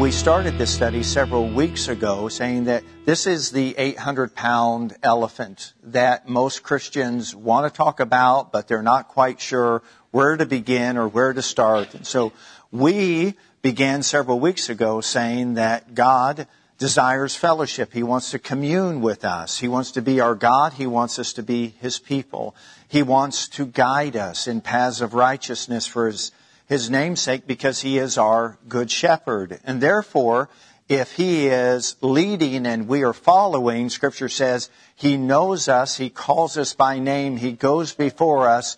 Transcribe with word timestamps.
We 0.00 0.12
started 0.12 0.56
this 0.56 0.74
study 0.74 1.02
several 1.02 1.46
weeks 1.46 1.88
ago 1.88 2.30
saying 2.30 2.64
that 2.64 2.84
this 3.04 3.26
is 3.26 3.50
the 3.50 3.76
800 3.76 4.34
pound 4.34 4.96
elephant 5.02 5.74
that 5.82 6.26
most 6.26 6.62
Christians 6.62 7.36
want 7.36 7.70
to 7.70 7.76
talk 7.76 8.00
about, 8.00 8.50
but 8.50 8.66
they're 8.66 8.80
not 8.80 9.08
quite 9.08 9.42
sure 9.42 9.82
where 10.10 10.38
to 10.38 10.46
begin 10.46 10.96
or 10.96 11.06
where 11.06 11.34
to 11.34 11.42
start. 11.42 11.94
And 11.94 12.06
so 12.06 12.32
we 12.72 13.34
began 13.60 14.02
several 14.02 14.40
weeks 14.40 14.70
ago 14.70 15.02
saying 15.02 15.54
that 15.54 15.94
God 15.94 16.46
desires 16.78 17.36
fellowship. 17.36 17.92
He 17.92 18.02
wants 18.02 18.30
to 18.30 18.38
commune 18.38 19.02
with 19.02 19.22
us. 19.22 19.58
He 19.58 19.68
wants 19.68 19.90
to 19.92 20.00
be 20.00 20.18
our 20.18 20.34
God. 20.34 20.72
He 20.72 20.86
wants 20.86 21.18
us 21.18 21.34
to 21.34 21.42
be 21.42 21.74
His 21.78 21.98
people. 21.98 22.56
He 22.88 23.02
wants 23.02 23.48
to 23.48 23.66
guide 23.66 24.16
us 24.16 24.48
in 24.48 24.62
paths 24.62 25.02
of 25.02 25.12
righteousness 25.12 25.86
for 25.86 26.06
His 26.06 26.32
his 26.70 26.88
namesake 26.88 27.48
because 27.48 27.80
he 27.80 27.98
is 27.98 28.16
our 28.16 28.56
good 28.68 28.88
shepherd. 28.88 29.58
And 29.64 29.80
therefore, 29.80 30.48
if 30.88 31.10
he 31.10 31.48
is 31.48 31.96
leading 32.00 32.64
and 32.64 32.86
we 32.86 33.02
are 33.02 33.12
following, 33.12 33.90
scripture 33.90 34.28
says 34.28 34.70
he 34.94 35.16
knows 35.16 35.66
us, 35.66 35.96
he 35.96 36.10
calls 36.10 36.56
us 36.56 36.72
by 36.72 37.00
name, 37.00 37.36
he 37.36 37.50
goes 37.50 37.92
before 37.92 38.48
us, 38.48 38.76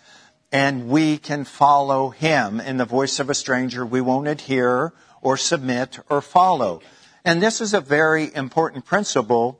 and 0.51 0.89
we 0.89 1.19
can 1.19 1.45
follow 1.45 2.09
him. 2.09 2.59
In 2.59 2.77
the 2.77 2.85
voice 2.85 3.19
of 3.19 3.29
a 3.29 3.35
stranger, 3.35 3.85
we 3.85 4.01
won't 4.01 4.27
adhere 4.27 4.91
or 5.21 5.37
submit 5.37 5.99
or 6.09 6.21
follow. 6.21 6.81
And 7.23 7.43
this 7.43 7.61
is 7.61 7.75
a 7.75 7.79
very 7.79 8.33
important 8.33 8.85
principle 8.85 9.59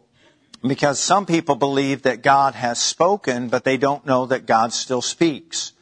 because 0.64 1.00
some 1.00 1.28
people 1.28 1.54
believe 1.54 2.02
that 2.02 2.24
God 2.24 2.56
has 2.56 2.80
spoken, 2.80 3.50
but 3.50 3.64
they 3.64 3.78
don't 3.78 4.08
know 4.08 4.26
that 4.26 4.48
God 4.48 4.74
still 4.74 5.04
speaks. 5.04 5.73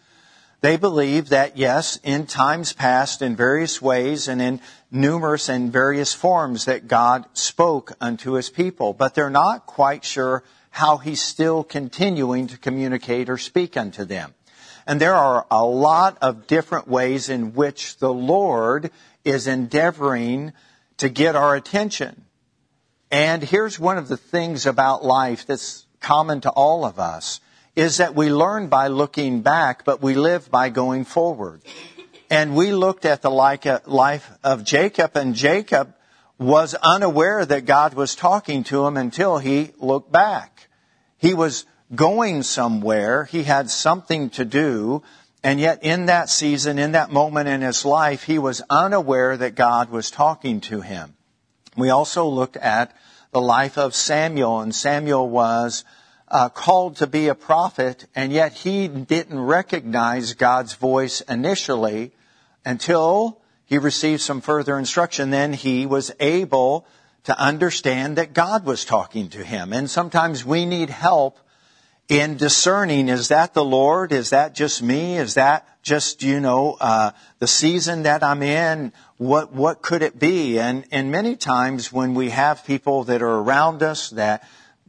They 0.62 0.78
believe 0.78 1.30
that, 1.30 1.58
yes, 1.58 2.00
in 2.04 2.28
times 2.28 2.72
past, 2.72 3.24
in 3.24 3.36
various 3.36 3.82
ways 3.82 4.28
and 4.28 4.40
in 4.40 4.62
numerous 4.92 5.50
and 5.50 5.74
various 5.74 6.14
forms, 6.14 6.66
that 6.66 6.88
God 6.88 7.26
spoke 7.34 7.94
unto 8.00 8.34
his 8.34 8.52
people, 8.52 8.94
but 8.94 9.16
they're 9.16 9.32
not 9.32 9.66
quite 9.66 10.06
sure 10.06 10.44
how 10.70 10.98
he's 10.98 11.22
still 11.22 11.64
continuing 11.64 12.46
to 12.48 12.60
communicate 12.60 13.28
or 13.28 13.40
speak 13.40 13.76
unto 13.76 14.06
them. 14.06 14.36
And 14.86 15.02
there 15.02 15.16
are 15.16 15.48
a 15.50 15.66
lot 15.66 16.20
of 16.22 16.46
different 16.46 16.88
ways 16.88 17.28
in 17.28 17.54
which 17.54 17.98
the 17.98 18.14
Lord 18.14 18.92
is 19.26 19.48
endeavoring 19.48 20.54
to 20.98 21.10
get 21.10 21.36
our 21.36 21.56
attention. 21.56 22.26
And 23.10 23.42
here's 23.42 23.80
one 23.80 23.98
of 23.98 24.08
the 24.08 24.18
things 24.18 24.68
about 24.68 25.04
life 25.04 25.48
that's 25.48 25.88
common 26.00 26.42
to 26.42 26.52
all 26.52 26.86
of 26.86 27.00
us 27.00 27.42
is 27.76 27.98
that 27.98 28.16
we 28.16 28.32
learn 28.32 28.68
by 28.68 28.88
looking 28.88 29.42
back, 29.42 29.86
but 29.86 30.02
we 30.02 30.16
live 30.16 30.52
by 30.52 30.70
going 30.70 31.06
forward. 31.06 31.62
And 32.30 32.56
we 32.56 32.72
looked 32.72 33.06
at 33.06 33.22
the 33.22 33.32
uh, 33.32 33.80
life 33.86 34.30
of 34.44 34.64
Jacob, 34.64 35.16
and 35.16 35.36
Jacob 35.36 35.94
was 36.38 36.74
unaware 36.76 37.46
that 37.46 37.66
God 37.66 37.94
was 37.94 38.16
talking 38.16 38.64
to 38.66 38.86
him 38.86 38.98
until 38.98 39.38
he 39.38 39.72
looked 39.78 40.12
back. 40.12 40.68
He 41.18 41.34
was 41.34 41.66
going 41.94 42.44
somewhere, 42.44 43.26
he 43.26 43.44
had 43.44 43.70
something 43.70 44.30
to 44.32 44.46
do, 44.46 45.04
and 45.44 45.60
yet 45.60 45.84
in 45.84 46.06
that 46.06 46.30
season, 46.30 46.80
in 46.80 46.94
that 46.94 47.12
moment 47.12 47.50
in 47.50 47.62
his 47.62 47.84
life, 47.84 48.24
he 48.24 48.40
was 48.40 48.62
unaware 48.70 49.36
that 49.38 49.56
God 49.56 49.90
was 49.90 50.12
talking 50.12 50.62
to 50.62 50.82
him. 50.82 51.16
We 51.76 51.90
also 51.90 52.26
looked 52.28 52.58
at 52.58 52.96
the 53.32 53.42
life 53.42 53.78
of 53.78 53.96
Samuel, 53.96 54.62
and 54.62 54.74
Samuel 54.74 55.30
was 55.30 55.84
uh, 56.32 56.50
called 56.50 56.96
to 56.96 57.08
be 57.08 57.28
a 57.28 57.36
prophet, 57.36 58.08
and 58.16 58.32
yet 58.32 58.54
he 58.54 58.88
didn't 58.88 59.40
recognize 59.40 60.34
God's 60.34 60.74
voice 60.74 61.22
initially 61.22 62.12
until 62.66 63.42
he 63.66 63.78
received 63.78 64.22
some 64.22 64.42
further 64.42 64.80
instruction. 64.80 65.30
Then 65.30 65.54
he 65.54 65.86
was 65.86 66.12
able 66.20 66.88
to 67.26 67.38
understand 67.38 68.18
that 68.18 68.34
God 68.34 68.66
was 68.66 68.86
talking 68.86 69.30
to 69.30 69.44
him. 69.44 69.74
And 69.74 69.90
sometimes 69.90 70.46
we 70.46 70.66
need 70.66 70.90
help 70.90 71.38
in 72.08 72.38
discerning, 72.38 73.10
is 73.10 73.28
that 73.28 73.54
the 73.54 73.64
Lord? 73.64 74.12
Is 74.12 74.32
that 74.32 74.56
just 74.56 74.82
me? 74.82 75.18
Is 75.18 75.36
that 75.36 75.68
just, 75.84 76.24
you 76.24 76.40
know, 76.40 76.78
uh, 76.80 77.12
the 77.40 77.48
season 77.48 78.04
that 78.04 78.24
I'm 78.24 78.42
in? 78.44 78.92
What, 79.18 79.54
what 79.54 79.82
could 79.82 80.02
it 80.02 80.20
be? 80.20 80.60
And, 80.60 80.86
and 80.92 81.12
many 81.12 81.36
times 81.36 81.92
when 81.92 82.14
we 82.14 82.30
have 82.32 82.66
people 82.66 83.06
that 83.06 83.22
are 83.22 83.40
around 83.40 83.84
us 83.84 84.10
that 84.12 84.48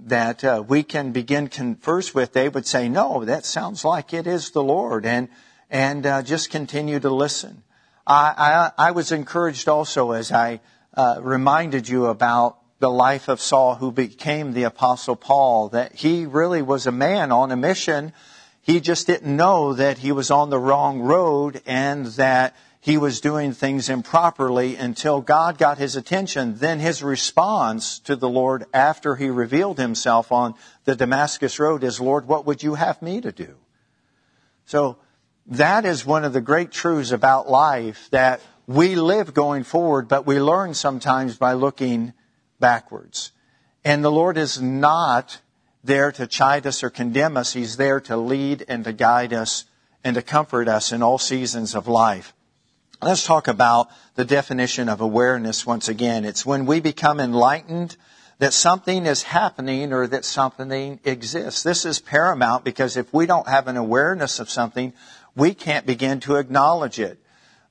that 0.08 0.44
uh, 0.44 0.62
we 0.66 0.82
can 0.82 1.12
begin 1.12 1.48
converse 1.48 2.14
with, 2.14 2.32
they 2.32 2.48
would 2.48 2.66
say, 2.66 2.88
"No, 2.88 3.24
that 3.24 3.44
sounds 3.44 3.84
like 3.84 4.12
it 4.12 4.26
is 4.26 4.50
the 4.50 4.62
Lord," 4.62 5.06
and 5.06 5.28
and 5.70 6.04
uh, 6.04 6.22
just 6.22 6.50
continue 6.50 7.00
to 7.00 7.10
listen. 7.10 7.62
I, 8.06 8.72
I, 8.78 8.88
I 8.88 8.90
was 8.90 9.12
encouraged 9.12 9.68
also 9.68 10.12
as 10.12 10.32
I 10.32 10.60
uh, 10.94 11.18
reminded 11.22 11.88
you 11.88 12.06
about 12.06 12.58
the 12.78 12.90
life 12.90 13.28
of 13.28 13.40
Saul, 13.40 13.76
who 13.76 13.92
became 13.92 14.52
the 14.52 14.64
Apostle 14.64 15.16
Paul, 15.16 15.68
that 15.68 15.94
he 15.94 16.26
really 16.26 16.62
was 16.62 16.86
a 16.86 16.92
man 16.92 17.30
on 17.30 17.52
a 17.52 17.56
mission. 17.56 18.12
He 18.60 18.80
just 18.80 19.06
didn't 19.06 19.36
know 19.36 19.72
that 19.74 19.98
he 19.98 20.12
was 20.12 20.30
on 20.30 20.50
the 20.50 20.58
wrong 20.58 21.00
road 21.00 21.62
and 21.64 22.06
that 22.06 22.56
he 22.84 22.98
was 22.98 23.20
doing 23.20 23.52
things 23.52 23.88
improperly 23.88 24.74
until 24.74 25.20
God 25.20 25.56
got 25.56 25.78
his 25.78 25.94
attention. 25.94 26.56
Then 26.56 26.80
his 26.80 27.00
response 27.00 28.00
to 28.00 28.16
the 28.16 28.28
Lord 28.28 28.64
after 28.74 29.14
he 29.14 29.30
revealed 29.30 29.78
himself 29.78 30.32
on 30.32 30.56
the 30.84 30.96
Damascus 30.96 31.60
road 31.60 31.84
is, 31.84 32.00
Lord, 32.00 32.26
what 32.26 32.44
would 32.44 32.64
you 32.64 32.74
have 32.74 33.00
me 33.00 33.20
to 33.20 33.30
do? 33.30 33.54
So 34.66 34.96
that 35.46 35.84
is 35.84 36.04
one 36.04 36.24
of 36.24 36.32
the 36.32 36.40
great 36.40 36.72
truths 36.72 37.12
about 37.12 37.48
life 37.48 38.08
that 38.10 38.40
we 38.66 38.96
live 38.96 39.32
going 39.32 39.62
forward, 39.62 40.08
but 40.08 40.26
we 40.26 40.40
learn 40.40 40.74
sometimes 40.74 41.36
by 41.36 41.52
looking 41.52 42.12
backwards. 42.58 43.30
And 43.84 44.02
the 44.02 44.10
Lord 44.10 44.36
is 44.36 44.60
not 44.60 45.40
there 45.84 46.10
to 46.10 46.26
chide 46.26 46.66
us 46.66 46.82
or 46.82 46.90
condemn 46.90 47.36
us. 47.36 47.52
He's 47.52 47.76
there 47.76 48.00
to 48.00 48.16
lead 48.16 48.64
and 48.66 48.82
to 48.82 48.92
guide 48.92 49.32
us 49.32 49.66
and 50.02 50.16
to 50.16 50.22
comfort 50.22 50.66
us 50.66 50.90
in 50.90 51.00
all 51.00 51.18
seasons 51.18 51.76
of 51.76 51.86
life. 51.86 52.34
Let's 53.04 53.26
talk 53.26 53.48
about 53.48 53.88
the 54.14 54.24
definition 54.24 54.88
of 54.88 55.00
awareness 55.00 55.66
once 55.66 55.88
again. 55.88 56.24
It's 56.24 56.46
when 56.46 56.66
we 56.66 56.78
become 56.78 57.18
enlightened 57.18 57.96
that 58.38 58.52
something 58.52 59.06
is 59.06 59.24
happening 59.24 59.92
or 59.92 60.06
that 60.06 60.24
something 60.24 61.00
exists. 61.02 61.64
This 61.64 61.84
is 61.84 61.98
paramount 61.98 62.64
because 62.64 62.96
if 62.96 63.12
we 63.12 63.26
don't 63.26 63.48
have 63.48 63.66
an 63.66 63.76
awareness 63.76 64.38
of 64.38 64.48
something, 64.48 64.92
we 65.34 65.52
can't 65.52 65.84
begin 65.84 66.20
to 66.20 66.36
acknowledge 66.36 67.00
it. 67.00 67.18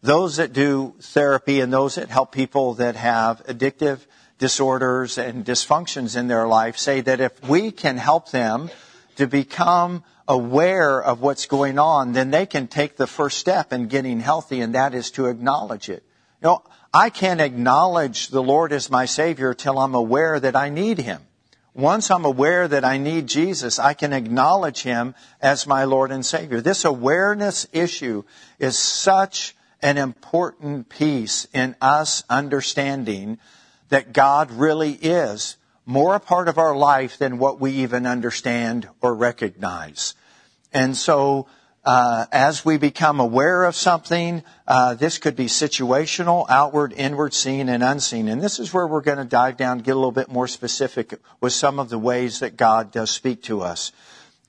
Those 0.01 0.35
that 0.35 0.51
do 0.51 0.95
therapy 0.99 1.61
and 1.61 1.71
those 1.71 1.95
that 1.95 2.09
help 2.09 2.33
people 2.33 2.73
that 2.73 2.97
have 2.97 3.41
addictive 3.45 3.99
disorders 4.37 5.17
and 5.17 5.45
dysfunctions 5.45 6.17
in 6.17 6.27
their 6.27 6.45
life 6.45 6.77
say 6.77 6.99
that 6.99 7.21
if 7.21 7.47
we 7.47 7.71
can 7.71 7.95
help 7.95 8.31
them 8.31 8.69
to 9.15 9.27
become 9.27 10.03
aware 10.31 11.03
of 11.03 11.19
what's 11.19 11.45
going 11.45 11.77
on, 11.77 12.13
then 12.13 12.31
they 12.31 12.45
can 12.45 12.65
take 12.65 12.95
the 12.95 13.05
first 13.05 13.37
step 13.37 13.73
in 13.73 13.87
getting 13.87 14.21
healthy, 14.21 14.61
and 14.61 14.75
that 14.75 14.93
is 14.93 15.11
to 15.11 15.25
acknowledge 15.25 15.89
it. 15.89 16.03
You 16.41 16.47
know, 16.47 16.63
I 16.93 17.09
can't 17.09 17.41
acknowledge 17.41 18.29
the 18.29 18.41
Lord 18.41 18.71
as 18.71 18.89
my 18.89 19.05
Savior 19.05 19.53
till 19.53 19.77
I'm 19.77 19.93
aware 19.93 20.39
that 20.39 20.55
I 20.55 20.69
need 20.69 20.99
Him. 20.99 21.21
Once 21.73 22.09
I'm 22.09 22.23
aware 22.23 22.65
that 22.65 22.85
I 22.85 22.97
need 22.97 23.27
Jesus, 23.27 23.77
I 23.77 23.93
can 23.93 24.13
acknowledge 24.13 24.83
Him 24.83 25.15
as 25.41 25.67
my 25.67 25.83
Lord 25.83 26.11
and 26.11 26.25
Savior. 26.25 26.61
This 26.61 26.85
awareness 26.85 27.67
issue 27.73 28.23
is 28.57 28.77
such 28.77 29.53
an 29.81 29.97
important 29.97 30.87
piece 30.87 31.45
in 31.53 31.75
us 31.81 32.23
understanding 32.29 33.37
that 33.89 34.13
God 34.13 34.49
really 34.49 34.93
is 34.93 35.57
more 35.85 36.15
a 36.15 36.21
part 36.21 36.47
of 36.47 36.57
our 36.57 36.75
life 36.75 37.17
than 37.17 37.37
what 37.37 37.59
we 37.59 37.71
even 37.71 38.05
understand 38.05 38.87
or 39.01 39.13
recognize. 39.13 40.13
And 40.73 40.95
so, 40.95 41.47
uh, 41.83 42.25
as 42.31 42.63
we 42.63 42.77
become 42.77 43.19
aware 43.19 43.65
of 43.65 43.75
something, 43.75 44.43
uh, 44.67 44.93
this 44.93 45.17
could 45.17 45.35
be 45.35 45.47
situational, 45.47 46.45
outward, 46.49 46.93
inward, 46.93 47.33
seen, 47.33 47.69
and 47.69 47.83
unseen. 47.83 48.27
And 48.27 48.41
this 48.41 48.59
is 48.59 48.73
where 48.73 48.85
we're 48.85 49.01
going 49.01 49.17
to 49.17 49.25
dive 49.25 49.57
down, 49.57 49.79
get 49.79 49.91
a 49.91 49.95
little 49.95 50.11
bit 50.11 50.29
more 50.29 50.47
specific 50.47 51.19
with 51.39 51.53
some 51.53 51.79
of 51.79 51.89
the 51.89 51.97
ways 51.99 52.39
that 52.39 52.55
God 52.55 52.91
does 52.91 53.09
speak 53.09 53.43
to 53.43 53.61
us. 53.61 53.91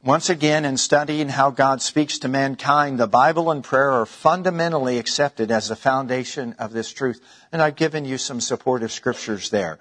Once 0.05 0.29
again, 0.29 0.65
in 0.65 0.77
studying 0.77 1.29
how 1.29 1.51
God 1.51 1.81
speaks 1.81 2.19
to 2.19 2.29
mankind, 2.29 2.99
the 2.99 3.07
Bible 3.07 3.53
and 3.53 3.63
prayer 3.63 3.93
are 3.93 4.07
fundamentally 4.07 4.99
accepted 4.99 5.53
as 5.53 5.69
the 5.69 5.77
foundation 5.77 6.55
of 6.59 6.73
this 6.73 6.93
truth. 6.93 7.21
And 7.53 7.63
I've 7.63 7.77
given 7.77 8.05
you 8.05 8.19
some 8.19 8.41
supportive 8.41 8.91
scriptures 8.91 9.51
there. 9.51 9.79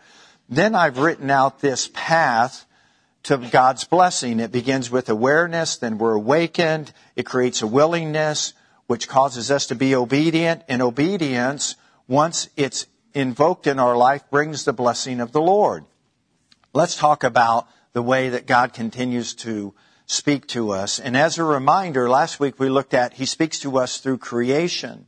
Then 0.48 0.76
I've 0.76 1.00
written 1.00 1.32
out 1.32 1.60
this 1.60 1.90
path 1.94 2.66
to 3.24 3.38
God's 3.38 3.84
blessing. 3.84 4.40
It 4.40 4.52
begins 4.52 4.90
with 4.90 5.10
awareness, 5.10 5.78
then 5.78 5.98
we're 5.98 6.14
awakened. 6.14 6.92
It 7.16 7.26
creates 7.26 7.62
a 7.62 7.68
willingness, 7.68 8.54
which 8.88 9.08
causes 9.08 9.52
us 9.52 9.68
to 9.68 9.76
be 9.76 9.96
obedient. 9.96 10.64
And 10.68 10.82
obedience, 10.82 11.76
once 12.08 12.50
it's 12.58 12.88
invoked 13.14 13.68
in 13.68 13.80
our 13.80 13.96
life, 13.96 14.24
brings 14.30 14.66
the 14.66 14.74
blessing 14.74 15.20
of 15.20 15.32
the 15.32 15.42
Lord. 15.42 15.86
Let's 16.74 16.96
talk 16.96 17.24
about 17.24 17.68
the 17.94 18.02
way 18.02 18.30
that 18.30 18.48
God 18.48 18.74
continues 18.74 19.34
to 19.36 19.74
speak 20.06 20.48
to 20.48 20.72
us. 20.72 21.00
And 21.00 21.16
as 21.16 21.38
a 21.38 21.44
reminder, 21.44 22.10
last 22.10 22.40
week 22.40 22.60
we 22.60 22.70
looked 22.70 22.94
at 22.94 23.14
He 23.14 23.26
speaks 23.26 23.60
to 23.60 23.78
us 23.78 23.98
through 23.98 24.18
creation. 24.18 25.08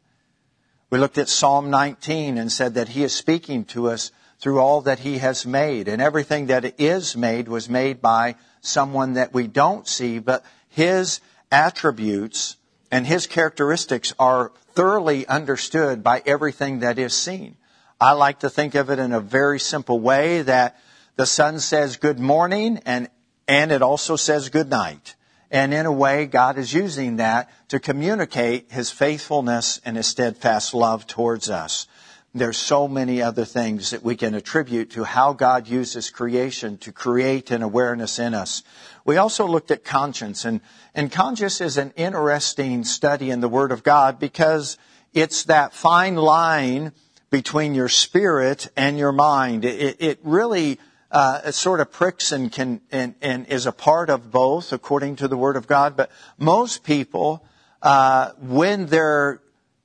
We 0.89 0.99
looked 0.99 1.17
at 1.17 1.29
Psalm 1.29 1.69
19 1.69 2.37
and 2.37 2.51
said 2.51 2.75
that 2.75 2.89
He 2.89 3.03
is 3.03 3.13
speaking 3.13 3.65
to 3.65 3.89
us 3.89 4.11
through 4.43 4.59
all 4.59 4.81
that 4.81 4.99
He 4.99 5.19
has 5.19 5.45
made. 5.45 5.87
And 5.87 6.01
everything 6.01 6.47
that 6.47 6.77
is 6.77 7.15
made 7.15 7.47
was 7.47 7.69
made 7.69 8.01
by 8.01 8.35
someone 8.59 9.13
that 9.13 9.33
we 9.33 9.47
don't 9.47 9.87
see, 9.87 10.19
but 10.19 10.43
His 10.67 11.21
attributes 11.49 12.57
and 12.91 13.07
His 13.07 13.25
characteristics 13.25 14.13
are 14.19 14.51
thoroughly 14.73 15.25
understood 15.27 16.03
by 16.03 16.21
everything 16.25 16.79
that 16.79 16.99
is 16.99 17.13
seen. 17.13 17.55
I 18.01 18.11
like 18.11 18.39
to 18.39 18.49
think 18.49 18.75
of 18.75 18.89
it 18.89 18.99
in 18.99 19.13
a 19.13 19.21
very 19.21 19.61
simple 19.61 20.01
way 20.01 20.41
that 20.41 20.77
the 21.15 21.25
sun 21.25 21.61
says 21.61 21.95
good 21.95 22.19
morning 22.19 22.81
and, 22.85 23.07
and 23.47 23.71
it 23.71 23.81
also 23.81 24.17
says 24.17 24.49
good 24.49 24.69
night. 24.69 25.15
And 25.51 25.73
in 25.73 25.85
a 25.85 25.91
way, 25.91 26.25
God 26.25 26.57
is 26.57 26.73
using 26.73 27.15
that 27.15 27.49
to 27.69 27.79
communicate 27.79 28.73
His 28.73 28.91
faithfulness 28.91 29.79
and 29.85 29.95
His 29.95 30.07
steadfast 30.07 30.73
love 30.73 31.07
towards 31.07 31.49
us. 31.49 31.87
There's 32.35 32.57
so 32.57 32.87
many 32.87 33.21
other 33.21 33.45
things 33.45 33.91
that 33.91 34.01
we 34.01 34.15
can 34.15 34.33
attribute 34.33 34.91
to 34.91 35.03
how 35.03 35.33
God 35.33 35.67
uses 35.67 36.09
creation 36.09 36.77
to 36.79 36.91
create 36.91 37.51
an 37.51 37.61
awareness 37.61 38.17
in 38.17 38.33
us. 38.33 38.63
We 39.05 39.17
also 39.17 39.45
looked 39.45 39.69
at 39.69 39.83
conscience 39.83 40.43
and, 40.43 40.61
and 40.95 41.11
conscience 41.11 41.61
is 41.61 41.77
an 41.77 41.93
interesting 41.95 42.85
study 42.85 43.29
in 43.29 43.39
the 43.39 43.49
Word 43.49 43.71
of 43.71 43.83
God 43.83 44.19
because 44.19 44.79
it's 45.13 45.43
that 45.43 45.73
fine 45.73 46.15
line 46.15 46.93
between 47.29 47.75
your 47.75 47.89
spirit 47.89 48.67
and 48.75 48.97
your 48.97 49.11
mind. 49.11 49.63
It, 49.63 49.97
it 49.99 50.19
really 50.23 50.79
uh, 51.11 51.41
it 51.45 51.53
sort 51.53 51.79
of 51.79 51.91
pricks 51.91 52.31
and 52.31 52.51
can 52.51 52.81
and, 52.91 53.13
and, 53.21 53.45
is 53.45 53.67
a 53.67 53.71
part 53.71 54.09
of 54.09 54.31
both 54.31 54.73
according 54.73 55.17
to 55.17 55.27
the 55.27 55.37
Word 55.37 55.55
of 55.55 55.67
God. 55.67 55.95
But 55.95 56.09
most 56.39 56.83
people, 56.83 57.45
uh, 57.83 58.31
when 58.39 58.87
they're 58.87 59.39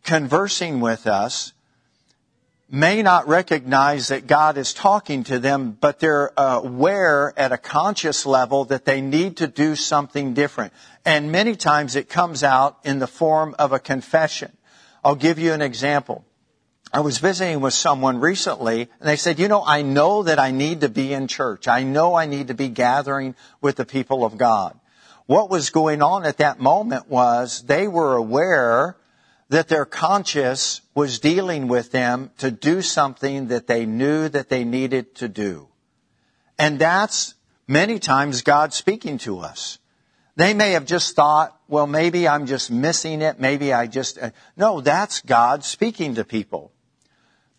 conversing 0.05 0.81
with 0.81 1.07
us, 1.07 1.53
may 2.71 3.03
not 3.03 3.29
recognize 3.29 4.09
that 4.09 4.27
God 4.27 4.59
is 4.59 4.75
talking 4.75 5.25
to 5.25 5.39
them, 5.39 5.77
but 5.81 6.01
they're 6.01 6.33
aware 6.37 7.33
at 7.37 7.53
a 7.53 7.59
conscious 7.59 8.27
level 8.27 8.67
that 8.67 8.85
they 8.85 9.01
need 9.01 9.39
to 9.39 9.47
do 9.47 9.75
something 9.75 10.35
different. 10.35 10.73
And 11.05 11.33
many 11.33 11.57
times 11.57 11.97
it 11.97 12.09
comes 12.09 12.45
out 12.45 12.79
in 12.85 12.99
the 12.99 13.07
form 13.07 13.55
of 13.59 13.73
a 13.73 13.79
confession. 13.79 14.53
I'll 15.03 15.15
give 15.15 15.39
you 15.39 15.53
an 15.53 15.63
example. 15.63 16.25
I 16.93 17.01
was 17.01 17.19
visiting 17.19 17.61
with 17.61 17.75
someone 17.75 18.21
recently 18.21 18.89
and 19.01 19.09
they 19.09 19.17
said, 19.17 19.39
you 19.39 19.49
know, 19.49 19.63
I 19.65 19.83
know 19.83 20.23
that 20.23 20.39
I 20.39 20.51
need 20.51 20.83
to 20.83 20.89
be 20.89 21.13
in 21.13 21.29
church. 21.29 21.69
I 21.69 21.83
know 21.83 22.15
I 22.15 22.27
need 22.27 22.49
to 22.49 22.55
be 22.55 22.69
gathering 22.69 23.35
with 23.61 23.77
the 23.77 23.85
people 23.85 24.25
of 24.25 24.39
God. 24.39 24.79
What 25.27 25.51
was 25.51 25.69
going 25.71 26.03
on 26.03 26.25
at 26.25 26.39
that 26.39 26.61
moment 26.61 27.09
was 27.09 27.63
they 27.63 27.89
were 27.89 28.17
aware 28.17 28.97
that 29.49 29.69
their 29.69 29.85
conscience 29.85 30.83
was 30.95 31.21
dealing 31.21 31.69
with 31.69 31.91
them 31.91 32.31
to 32.39 32.51
do 32.51 32.83
something 32.83 33.49
that 33.49 33.67
they 33.67 33.87
knew 33.87 34.29
that 34.29 34.49
they 34.49 34.65
needed 34.65 35.15
to 35.17 35.29
do. 35.29 35.69
And 36.59 36.79
that's 36.79 37.35
many 37.67 37.99
times 37.99 38.43
God 38.43 38.75
speaking 38.75 39.19
to 39.19 39.39
us. 39.39 39.79
They 40.37 40.55
may 40.55 40.73
have 40.73 40.85
just 40.85 41.17
thought, 41.17 41.59
well, 41.67 41.87
maybe 41.87 42.29
I'm 42.29 42.47
just 42.47 42.71
missing 42.71 43.23
it. 43.23 43.41
Maybe 43.41 43.73
I 43.73 43.87
just, 43.87 44.19
uh, 44.19 44.31
no, 44.57 44.81
that's 44.81 45.21
God 45.21 45.65
speaking 45.65 46.15
to 46.17 46.25
people. 46.25 46.73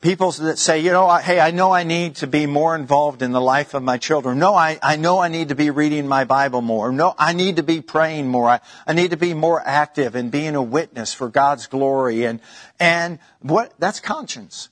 People 0.01 0.31
that 0.31 0.57
say, 0.57 0.79
you 0.79 0.91
know, 0.91 1.13
hey, 1.17 1.41
I 1.41 1.51
know 1.51 1.73
I 1.73 1.83
need 1.83 2.15
to 2.17 2.27
be 2.27 2.45
more 2.45 2.73
involved 2.73 3.21
in 3.21 3.33
the 3.33 3.41
life 3.41 3.73
of 3.73 3.83
my 3.83 3.97
children. 3.97 4.39
No, 4.39 4.55
I, 4.55 4.79
I 4.81 4.95
know 4.95 5.19
I 5.19 5.27
need 5.27 5.49
to 5.49 5.55
be 5.55 5.71
reading 5.71 6.07
my 6.07 6.23
Bible 6.23 6.61
more. 6.61 6.89
No, 6.93 7.13
I 7.17 7.33
need 7.33 7.57
to 7.57 7.63
be 7.63 7.81
praying 7.81 8.29
more. 8.29 8.47
I, 8.47 8.59
I 8.87 8.93
need 8.93 9.11
to 9.11 9.17
be 9.17 9.33
more 9.33 9.61
active 9.61 10.15
in 10.15 10.29
being 10.29 10.55
a 10.55 10.63
witness 10.63 11.13
for 11.13 11.27
God's 11.27 11.67
glory. 11.67 12.23
And, 12.23 12.39
and 12.79 13.19
what, 13.41 13.73
that's 13.77 13.99
conscience. 13.99 14.69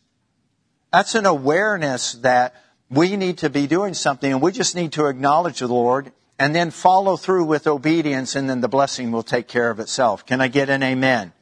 That's 0.93 1.13
an 1.13 1.25
awareness 1.25 2.13
that 2.13 2.55
we 2.89 3.17
need 3.17 3.39
to 3.39 3.49
be 3.49 3.67
doing 3.67 3.93
something 3.95 4.31
and 4.31 4.41
we 4.41 4.53
just 4.53 4.77
need 4.77 4.93
to 4.93 5.07
acknowledge 5.07 5.59
the 5.59 5.67
Lord 5.67 6.13
and 6.39 6.55
then 6.55 6.71
follow 6.71 7.17
through 7.17 7.43
with 7.43 7.67
obedience 7.67 8.37
and 8.37 8.49
then 8.49 8.61
the 8.61 8.69
blessing 8.69 9.11
will 9.11 9.23
take 9.23 9.49
care 9.49 9.69
of 9.69 9.81
itself. 9.81 10.25
Can 10.25 10.39
I 10.39 10.47
get 10.47 10.69
an 10.69 10.83
amen? 10.83 11.33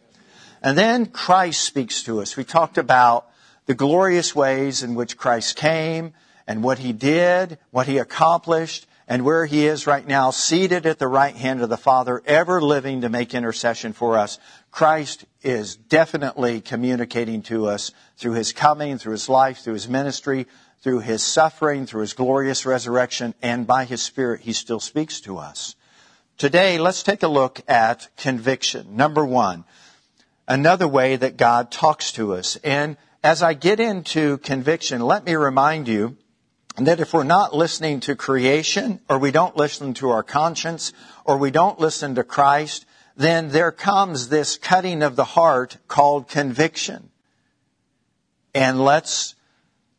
And 0.63 0.75
then 0.75 1.05
Christ 1.05 1.61
speaks 1.61 2.01
to 2.03 2.21
us. 2.21 2.35
We 2.35 2.43
talked 2.43 2.79
about 2.79 3.27
the 3.65 3.75
glorious 3.75 4.35
ways 4.35 4.83
in 4.83 4.95
which 4.95 5.17
Christ 5.17 5.55
came 5.55 6.13
and 6.47 6.63
what 6.63 6.79
he 6.79 6.93
did, 6.93 7.57
what 7.71 7.87
he 7.87 7.97
accomplished, 7.97 8.87
and 9.07 9.23
where 9.23 9.45
he 9.45 9.67
is 9.67 9.85
right 9.85 10.05
now, 10.05 10.31
seated 10.31 10.85
at 10.85 10.97
the 10.97 11.07
right 11.07 11.35
hand 11.35 11.61
of 11.61 11.69
the 11.69 11.77
Father, 11.77 12.21
ever 12.25 12.61
living 12.61 13.01
to 13.01 13.09
make 13.09 13.33
intercession 13.33 13.93
for 13.93 14.17
us. 14.17 14.39
Christ 14.71 15.25
is 15.43 15.75
definitely 15.75 16.61
communicating 16.61 17.43
to 17.43 17.67
us 17.67 17.91
through 18.17 18.33
his 18.33 18.51
coming, 18.51 18.97
through 18.97 19.11
his 19.11 19.29
life, 19.29 19.59
through 19.59 19.73
his 19.73 19.87
ministry, 19.87 20.47
through 20.81 20.99
his 20.99 21.23
suffering, 21.23 21.85
through 21.85 22.01
his 22.01 22.13
glorious 22.13 22.65
resurrection, 22.65 23.33
and 23.41 23.65
by 23.65 23.85
his 23.85 24.01
Spirit, 24.01 24.41
he 24.41 24.53
still 24.53 24.79
speaks 24.79 25.21
to 25.21 25.37
us. 25.37 25.75
Today, 26.37 26.77
let's 26.77 27.01
take 27.01 27.23
a 27.23 27.27
look 27.27 27.61
at 27.67 28.09
conviction. 28.17 28.95
Number 28.95 29.23
one, 29.23 29.63
another 30.47 30.87
way 30.87 31.15
that 31.15 31.37
God 31.37 31.71
talks 31.71 32.11
to 32.13 32.33
us. 32.33 32.57
And 32.57 32.97
as 33.25 33.41
I 33.41 33.55
get 33.55 33.79
into 33.79 34.37
conviction, 34.37 35.01
let 35.01 35.25
me 35.25 35.33
remind 35.33 35.87
you 35.87 36.15
that 36.77 36.99
if 36.99 37.11
we're 37.11 37.23
not 37.23 37.55
listening 37.55 37.99
to 38.01 38.15
creation, 38.15 38.99
or 39.09 39.17
we 39.17 39.31
don't 39.31 39.57
listen 39.57 39.95
to 39.95 40.11
our 40.11 40.21
conscience, 40.21 40.93
or 41.23 41.35
we 41.39 41.49
don't 41.49 41.79
listen 41.79 42.13
to 42.13 42.23
Christ, 42.23 42.85
then 43.17 43.49
there 43.49 43.71
comes 43.71 44.29
this 44.29 44.57
cutting 44.57 45.01
of 45.01 45.15
the 45.15 45.23
heart 45.23 45.77
called 45.87 46.27
conviction. 46.27 47.09
And 48.53 48.85
let's 48.85 49.33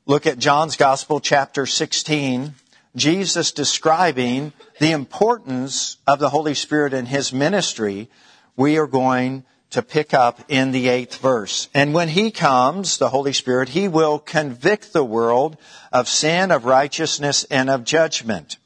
look 0.07 0.29
at 0.29 0.39
John's 0.39 0.77
Gospel, 0.77 1.19
chapter 1.19 1.67
16. 1.67 2.55
Jesus 2.95 3.51
describing 3.51 4.53
the 4.79 4.93
importance 4.93 5.97
of 6.07 6.21
the 6.21 6.29
Holy 6.29 6.55
Spirit 6.55 6.95
in 6.95 7.07
His 7.07 7.33
ministry. 7.33 8.09
We 8.57 8.79
are 8.79 8.87
going 8.87 9.45
to 9.71 9.83
pick 9.83 10.15
up 10.15 10.41
in 10.49 10.73
the 10.73 10.89
eighth 10.89 11.19
verse. 11.19 11.69
And 11.75 11.93
when 11.93 12.09
He 12.09 12.31
comes, 12.31 12.99
the 12.99 13.11
Holy 13.11 13.33
Spirit, 13.33 13.71
He 13.71 13.89
will 13.89 14.19
convict 14.19 14.93
the 14.93 15.05
world 15.05 15.57
of 15.93 16.09
sin, 16.09 16.51
of 16.51 16.65
righteousness, 16.65 17.45
and 17.45 17.69
of 17.69 17.85
judgment. 17.85 18.59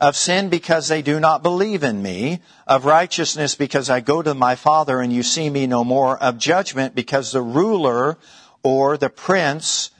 Of 0.00 0.16
sin 0.16 0.48
because 0.48 0.88
they 0.88 1.00
do 1.00 1.20
not 1.20 1.42
believe 1.42 1.84
in 1.84 2.02
me. 2.02 2.40
Of 2.66 2.84
righteousness 2.84 3.54
because 3.54 3.88
I 3.88 4.00
go 4.00 4.20
to 4.20 4.34
my 4.34 4.56
Father 4.56 5.00
and 5.00 5.12
you 5.12 5.22
see 5.22 5.48
me 5.48 5.66
no 5.66 5.84
more. 5.84 6.18
Of 6.18 6.38
judgment 6.38 6.94
because 6.94 7.32
the 7.32 7.42
ruler 7.42 8.18
or 8.62 8.96
the 8.96 9.10
prince 9.10 9.90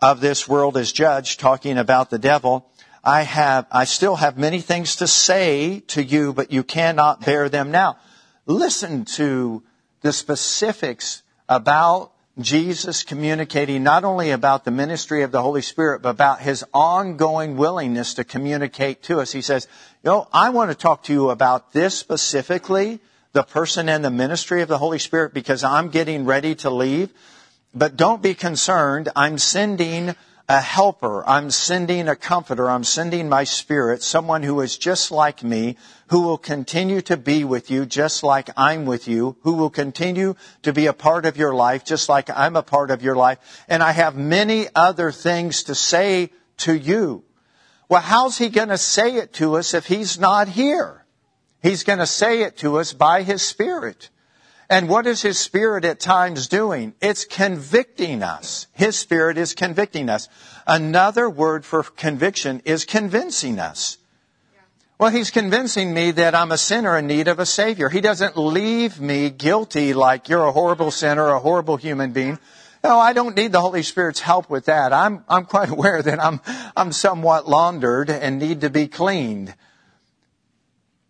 of 0.00 0.20
this 0.20 0.46
world 0.46 0.76
is 0.76 0.92
judged, 0.92 1.40
talking 1.40 1.78
about 1.78 2.10
the 2.10 2.18
devil. 2.18 2.70
I 3.02 3.22
have, 3.22 3.66
I 3.70 3.84
still 3.84 4.16
have 4.16 4.36
many 4.36 4.60
things 4.60 4.96
to 4.96 5.06
say 5.06 5.80
to 5.88 6.02
you, 6.02 6.32
but 6.32 6.50
you 6.50 6.62
cannot 6.62 7.24
bear 7.24 7.48
them 7.48 7.70
now. 7.70 7.98
Listen 8.46 9.04
to 9.16 9.62
the 10.06 10.12
specifics 10.12 11.24
about 11.48 12.12
Jesus 12.38 13.02
communicating 13.02 13.82
not 13.82 14.04
only 14.04 14.30
about 14.30 14.64
the 14.64 14.70
ministry 14.70 15.22
of 15.22 15.32
the 15.32 15.42
Holy 15.42 15.62
Spirit, 15.62 16.00
but 16.00 16.10
about 16.10 16.40
his 16.40 16.64
ongoing 16.72 17.56
willingness 17.56 18.14
to 18.14 18.22
communicate 18.22 19.02
to 19.02 19.18
us. 19.18 19.32
He 19.32 19.42
says, 19.42 19.66
you 20.04 20.10
know, 20.10 20.28
I 20.32 20.50
want 20.50 20.70
to 20.70 20.76
talk 20.76 21.02
to 21.04 21.12
you 21.12 21.30
about 21.30 21.72
this 21.72 21.98
specifically, 21.98 23.00
the 23.32 23.42
person 23.42 23.88
and 23.88 24.04
the 24.04 24.12
ministry 24.12 24.62
of 24.62 24.68
the 24.68 24.78
Holy 24.78 25.00
Spirit, 25.00 25.34
because 25.34 25.64
I'm 25.64 25.88
getting 25.88 26.24
ready 26.24 26.54
to 26.56 26.70
leave. 26.70 27.12
But 27.74 27.96
don't 27.96 28.22
be 28.22 28.34
concerned. 28.34 29.08
I'm 29.16 29.38
sending 29.38 30.14
a 30.48 30.60
helper. 30.60 31.28
I'm 31.28 31.50
sending 31.50 32.08
a 32.08 32.16
comforter. 32.16 32.70
I'm 32.70 32.84
sending 32.84 33.28
my 33.28 33.44
spirit, 33.44 34.02
someone 34.02 34.42
who 34.42 34.60
is 34.60 34.78
just 34.78 35.10
like 35.10 35.42
me, 35.42 35.76
who 36.08 36.22
will 36.22 36.38
continue 36.38 37.00
to 37.02 37.16
be 37.16 37.42
with 37.42 37.70
you 37.70 37.84
just 37.84 38.22
like 38.22 38.50
I'm 38.56 38.86
with 38.86 39.08
you, 39.08 39.36
who 39.42 39.54
will 39.54 39.70
continue 39.70 40.34
to 40.62 40.72
be 40.72 40.86
a 40.86 40.92
part 40.92 41.26
of 41.26 41.36
your 41.36 41.54
life 41.54 41.84
just 41.84 42.08
like 42.08 42.30
I'm 42.30 42.54
a 42.56 42.62
part 42.62 42.90
of 42.90 43.02
your 43.02 43.16
life. 43.16 43.38
And 43.68 43.82
I 43.82 43.92
have 43.92 44.16
many 44.16 44.68
other 44.74 45.10
things 45.10 45.64
to 45.64 45.74
say 45.74 46.30
to 46.58 46.76
you. 46.76 47.24
Well, 47.88 48.02
how's 48.02 48.38
he 48.38 48.48
going 48.48 48.68
to 48.68 48.78
say 48.78 49.16
it 49.16 49.32
to 49.34 49.56
us 49.56 49.74
if 49.74 49.86
he's 49.86 50.18
not 50.18 50.48
here? 50.48 51.04
He's 51.62 51.84
going 51.84 51.98
to 51.98 52.06
say 52.06 52.42
it 52.42 52.58
to 52.58 52.78
us 52.78 52.92
by 52.92 53.22
his 53.22 53.42
spirit. 53.42 54.10
And 54.68 54.88
what 54.88 55.06
is 55.06 55.22
His 55.22 55.38
Spirit 55.38 55.84
at 55.84 56.00
times 56.00 56.48
doing? 56.48 56.94
It's 57.00 57.24
convicting 57.24 58.22
us. 58.22 58.66
His 58.72 58.96
Spirit 58.96 59.38
is 59.38 59.54
convicting 59.54 60.08
us. 60.08 60.28
Another 60.66 61.30
word 61.30 61.64
for 61.64 61.84
conviction 61.84 62.62
is 62.64 62.84
convincing 62.84 63.58
us. 63.60 63.98
Well, 64.98 65.10
He's 65.10 65.30
convincing 65.30 65.94
me 65.94 66.10
that 66.12 66.34
I'm 66.34 66.50
a 66.50 66.58
sinner 66.58 66.98
in 66.98 67.06
need 67.06 67.28
of 67.28 67.38
a 67.38 67.46
Savior. 67.46 67.88
He 67.88 68.00
doesn't 68.00 68.36
leave 68.36 69.00
me 69.00 69.30
guilty 69.30 69.94
like 69.94 70.28
you're 70.28 70.46
a 70.46 70.52
horrible 70.52 70.90
sinner, 70.90 71.28
a 71.28 71.38
horrible 71.38 71.76
human 71.76 72.12
being. 72.12 72.38
No, 72.82 72.98
I 72.98 73.12
don't 73.12 73.36
need 73.36 73.52
the 73.52 73.60
Holy 73.60 73.82
Spirit's 73.82 74.20
help 74.20 74.48
with 74.50 74.66
that. 74.66 74.92
I'm, 74.92 75.24
I'm 75.28 75.44
quite 75.44 75.68
aware 75.76 76.02
that 76.02 76.22
I'm, 76.22 76.40
I'm 76.76 76.92
somewhat 76.92 77.48
laundered 77.48 78.10
and 78.10 78.38
need 78.38 78.62
to 78.62 78.70
be 78.70 78.88
cleaned 78.88 79.54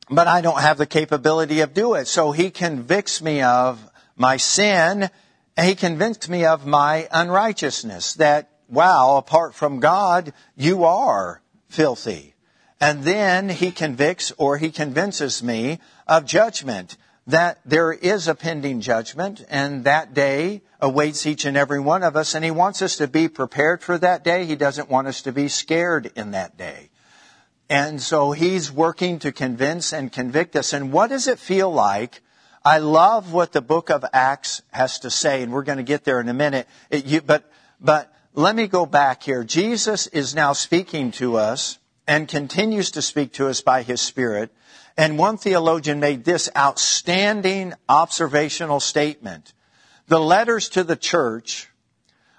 but 0.08 0.26
I 0.26 0.40
don't 0.40 0.60
have 0.60 0.78
the 0.78 0.86
capability 0.86 1.60
of 1.60 1.75
do 1.75 1.94
it. 1.94 2.06
So 2.06 2.32
he 2.32 2.50
convicts 2.50 3.20
me 3.20 3.42
of 3.42 3.80
my 4.16 4.36
sin 4.36 5.10
And 5.56 5.66
he 5.66 5.75
convinced 5.75 6.28
me 6.28 6.44
of 6.44 6.66
my 6.66 7.08
unrighteousness 7.10 8.14
that, 8.14 8.50
wow, 8.68 9.16
apart 9.16 9.54
from 9.54 9.80
God, 9.80 10.34
you 10.54 10.84
are 10.84 11.40
filthy. 11.68 12.34
And 12.78 13.04
then 13.04 13.48
he 13.48 13.70
convicts 13.70 14.32
or 14.36 14.58
he 14.58 14.70
convinces 14.70 15.42
me 15.42 15.80
of 16.06 16.26
judgment, 16.26 16.98
that 17.26 17.58
there 17.64 17.90
is 17.90 18.28
a 18.28 18.34
pending 18.34 18.82
judgment 18.82 19.44
and 19.48 19.84
that 19.84 20.12
day 20.12 20.60
awaits 20.78 21.26
each 21.26 21.46
and 21.46 21.56
every 21.56 21.80
one 21.80 22.02
of 22.02 22.16
us 22.16 22.34
and 22.34 22.44
he 22.44 22.50
wants 22.50 22.82
us 22.82 22.96
to 22.98 23.08
be 23.08 23.28
prepared 23.28 23.82
for 23.82 23.96
that 23.98 24.22
day. 24.22 24.44
He 24.44 24.56
doesn't 24.56 24.90
want 24.90 25.08
us 25.08 25.22
to 25.22 25.32
be 25.32 25.48
scared 25.48 26.12
in 26.14 26.32
that 26.32 26.58
day. 26.58 26.90
And 27.68 28.00
so 28.00 28.32
he's 28.32 28.70
working 28.70 29.18
to 29.20 29.32
convince 29.32 29.92
and 29.92 30.12
convict 30.12 30.54
us. 30.54 30.73
And 30.73 30.92
what 30.92 31.08
does 31.08 31.26
it 31.26 31.38
feel 31.38 31.70
like? 31.70 32.23
I 32.64 32.78
love 32.78 33.32
what 33.32 33.52
the 33.52 33.61
book 33.61 33.90
of 33.90 34.04
Acts 34.12 34.62
has 34.73 35.00
to 35.00 35.11
say, 35.11 35.42
and 35.42 35.52
we're 35.52 35.62
going 35.62 35.78
to 35.78 35.85
get 35.85 36.04
there 36.04 36.20
in 36.20 36.28
a 36.28 36.35
minute. 36.35 36.68
It, 36.90 37.06
you, 37.06 37.20
but, 37.20 37.50
but 37.80 38.12
let 38.35 38.54
me 38.54 38.66
go 38.66 38.87
back 38.87 39.23
here. 39.23 39.44
Jesus 39.44 40.06
is 40.08 40.35
now 40.35 40.52
speaking 40.52 41.11
to 41.12 41.37
us 41.37 41.78
and 42.06 42.28
continues 42.28 42.92
to 42.92 43.02
speak 43.02 43.32
to 43.35 43.49
us 43.49 43.61
by 43.61 43.82
his 43.82 44.00
Spirit. 44.00 44.50
And 44.96 45.18
one 45.18 45.37
theologian 45.37 46.00
made 46.00 46.25
this 46.25 46.49
outstanding 46.56 47.75
observational 47.88 48.80
statement. 48.80 49.52
The 50.08 50.20
letters 50.20 50.68
to 50.70 50.85
the 50.85 50.96
church 50.96 51.68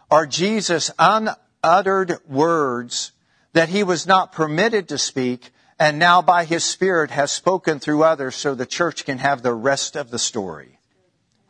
are 0.09 0.25
Jesus' 0.25 0.91
unuttered 0.97 2.17
words 2.27 3.11
that 3.57 3.69
he 3.69 3.83
was 3.83 4.05
not 4.05 4.31
permitted 4.31 4.87
to 4.87 4.99
speak 4.99 5.49
and 5.79 5.97
now 5.97 6.21
by 6.21 6.45
his 6.45 6.63
Spirit 6.63 7.09
has 7.09 7.31
spoken 7.31 7.79
through 7.79 8.03
others 8.03 8.35
so 8.35 8.53
the 8.53 8.67
church 8.67 9.03
can 9.03 9.17
have 9.17 9.41
the 9.41 9.53
rest 9.53 9.95
of 9.95 10.11
the 10.11 10.19
story. 10.19 10.77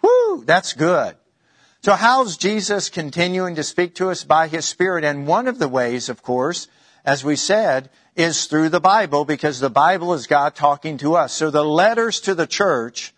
Whoo, 0.01 0.45
that's 0.45 0.71
good. 0.71 1.17
So 1.83 1.93
how's 1.93 2.37
Jesus 2.37 2.89
continuing 2.89 3.55
to 3.55 3.63
speak 3.63 3.95
to 3.95 4.09
us 4.09 4.23
by 4.23 4.47
his 4.47 4.65
Spirit? 4.65 5.03
And 5.03 5.27
one 5.27 5.49
of 5.49 5.59
the 5.59 5.67
ways, 5.67 6.07
of 6.07 6.23
course, 6.23 6.69
as 7.03 7.25
we 7.25 7.35
said, 7.35 7.89
is 8.15 8.45
through 8.45 8.69
the 8.69 8.79
Bible 8.79 9.25
because 9.25 9.59
the 9.59 9.69
Bible 9.69 10.13
is 10.13 10.27
God 10.27 10.55
talking 10.55 10.97
to 10.99 11.15
us. 11.15 11.33
So 11.33 11.51
the 11.51 11.65
letters 11.65 12.21
to 12.21 12.33
the 12.33 12.47
church 12.47 13.13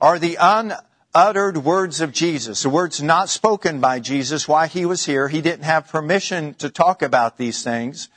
are 0.00 0.18
the 0.18 0.38
unuttered 0.40 1.58
words 1.58 2.00
of 2.00 2.12
Jesus, 2.12 2.62
the 2.62 2.70
words 2.70 3.02
not 3.02 3.28
spoken 3.28 3.80
by 3.80 4.00
Jesus 4.00 4.48
while 4.48 4.66
he 4.66 4.86
was 4.86 5.04
here. 5.04 5.28
He 5.28 5.42
didn't 5.42 5.64
have 5.64 5.88
permission 5.88 6.54
to 6.54 6.70
talk 6.70 7.02
about 7.02 7.36
these 7.36 7.62
things, 7.62 8.08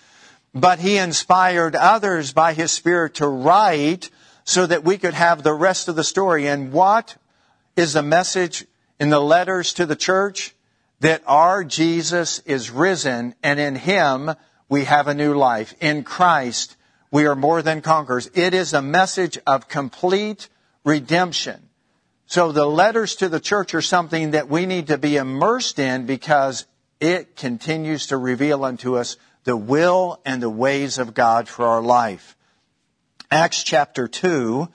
but 0.54 0.80
he 0.80 0.98
inspired 0.98 1.76
others 1.76 2.32
by 2.32 2.54
his 2.54 2.72
Spirit 2.72 3.16
to 3.16 3.28
write 3.28 4.10
so 4.44 4.66
that 4.66 4.84
we 4.84 4.98
could 4.98 5.14
have 5.14 5.42
the 5.42 5.54
rest 5.54 5.88
of 5.88 5.96
the 5.96 6.04
story. 6.04 6.48
And 6.48 6.72
what 6.72 7.16
is 7.76 7.94
the 7.94 8.04
message 8.04 8.66
in 9.00 9.10
the 9.10 9.20
letters 9.20 9.74
to 9.74 9.86
the 9.86 9.96
church? 9.96 10.54
That 11.00 11.24
our 11.26 11.64
Jesus 11.64 12.40
is 12.40 12.70
risen 12.70 13.36
and 13.42 13.60
in 13.60 13.76
him 13.76 14.32
we 14.70 14.86
have 14.86 15.08
a 15.08 15.14
new 15.14 15.34
life. 15.34 15.74
In 15.82 16.04
Christ, 16.04 16.78
we 17.12 17.26
are 17.26 17.36
more 17.36 17.62
than 17.62 17.82
conquerors. 17.82 18.30
It 18.34 18.54
is 18.54 18.74
a 18.74 18.82
message 18.82 19.38
of 19.46 19.68
complete 19.68 20.50
redemption. 20.84 21.70
So 22.26 22.52
the 22.52 22.66
letters 22.66 23.16
to 23.18 23.30
the 23.30 23.40
church 23.40 23.74
are 23.74 23.82
something 23.82 24.32
that 24.32 24.50
we 24.50 24.66
need 24.66 24.88
to 24.88 24.98
be 24.98 25.18
immersed 25.18 25.78
in 25.78 26.06
because 26.06 26.66
it 27.00 27.36
continues 27.36 28.08
to 28.08 28.18
reveal 28.18 28.64
unto 28.64 28.98
us 28.98 29.18
the 29.44 29.58
will 29.58 30.20
and 30.26 30.42
the 30.42 30.50
ways 30.50 30.98
of 30.98 31.14
God 31.14 31.48
for 31.48 31.66
our 31.66 31.82
life. 31.82 32.36
Acts 33.30 33.64
chapter 33.64 34.08
2, 34.08 34.68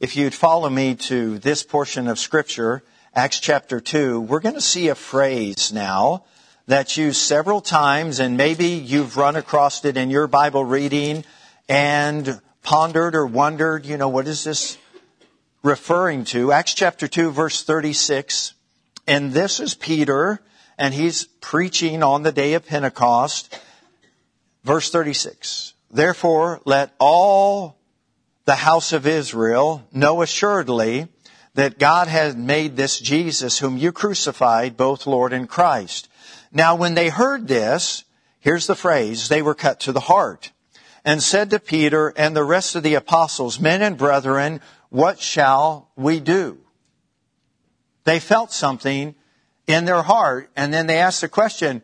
if 0.00 0.16
you'd 0.16 0.34
follow 0.34 0.68
me 0.68 0.94
to 0.94 1.38
this 1.38 1.62
portion 1.62 2.08
of 2.08 2.18
scripture, 2.18 2.82
Acts 3.14 3.40
chapter 3.40 3.80
2, 3.80 4.20
we're 4.20 4.40
going 4.40 4.54
to 4.54 4.60
see 4.60 4.88
a 4.88 4.94
phrase 4.94 5.72
now 5.72 6.24
that's 6.66 6.96
used 6.96 7.20
several 7.20 7.60
times, 7.60 8.20
and 8.20 8.36
maybe 8.36 8.68
you've 8.68 9.16
run 9.16 9.36
across 9.36 9.84
it 9.84 9.96
in 9.96 10.10
your 10.10 10.26
Bible 10.26 10.64
reading 10.64 11.24
and 11.68 12.40
pondered 12.62 13.14
or 13.14 13.26
wondered, 13.26 13.86
you 13.86 13.96
know, 13.96 14.08
what 14.08 14.26
is 14.26 14.44
this 14.44 14.78
referring 15.62 16.24
to? 16.24 16.52
Acts 16.52 16.74
chapter 16.74 17.08
2, 17.08 17.30
verse 17.30 17.62
36. 17.62 18.54
And 19.06 19.32
this 19.32 19.60
is 19.60 19.74
Peter, 19.74 20.40
and 20.78 20.94
he's 20.94 21.24
preaching 21.40 22.02
on 22.02 22.22
the 22.22 22.32
day 22.32 22.54
of 22.54 22.66
Pentecost. 22.66 23.58
Verse 24.64 24.90
36. 24.90 25.74
Therefore, 25.90 26.60
let 26.64 26.94
all 26.98 27.78
the 28.46 28.56
house 28.56 28.92
of 28.92 29.06
Israel 29.06 29.86
know 29.92 30.22
assuredly 30.22 31.08
that 31.54 31.78
God 31.78 32.08
has 32.08 32.34
made 32.34 32.76
this 32.76 32.98
Jesus, 32.98 33.58
whom 33.58 33.78
you 33.78 33.92
crucified, 33.92 34.76
both 34.76 35.06
Lord 35.06 35.32
and 35.32 35.48
Christ. 35.48 36.08
Now, 36.52 36.74
when 36.74 36.94
they 36.94 37.10
heard 37.10 37.46
this, 37.46 38.04
here's 38.40 38.66
the 38.66 38.74
phrase, 38.74 39.28
they 39.28 39.42
were 39.42 39.54
cut 39.54 39.80
to 39.80 39.92
the 39.92 40.00
heart 40.00 40.50
and 41.04 41.22
said 41.22 41.50
to 41.50 41.58
Peter 41.58 42.12
and 42.16 42.34
the 42.34 42.44
rest 42.44 42.74
of 42.74 42.82
the 42.82 42.94
apostles, 42.94 43.60
men 43.60 43.82
and 43.82 43.96
brethren, 43.96 44.60
what 44.88 45.20
shall 45.20 45.90
we 45.96 46.20
do? 46.20 46.58
They 48.04 48.20
felt 48.20 48.52
something 48.52 49.14
in 49.66 49.84
their 49.84 50.02
heart 50.02 50.50
and 50.56 50.72
then 50.72 50.86
they 50.86 50.98
asked 50.98 51.20
the 51.20 51.28
question, 51.28 51.82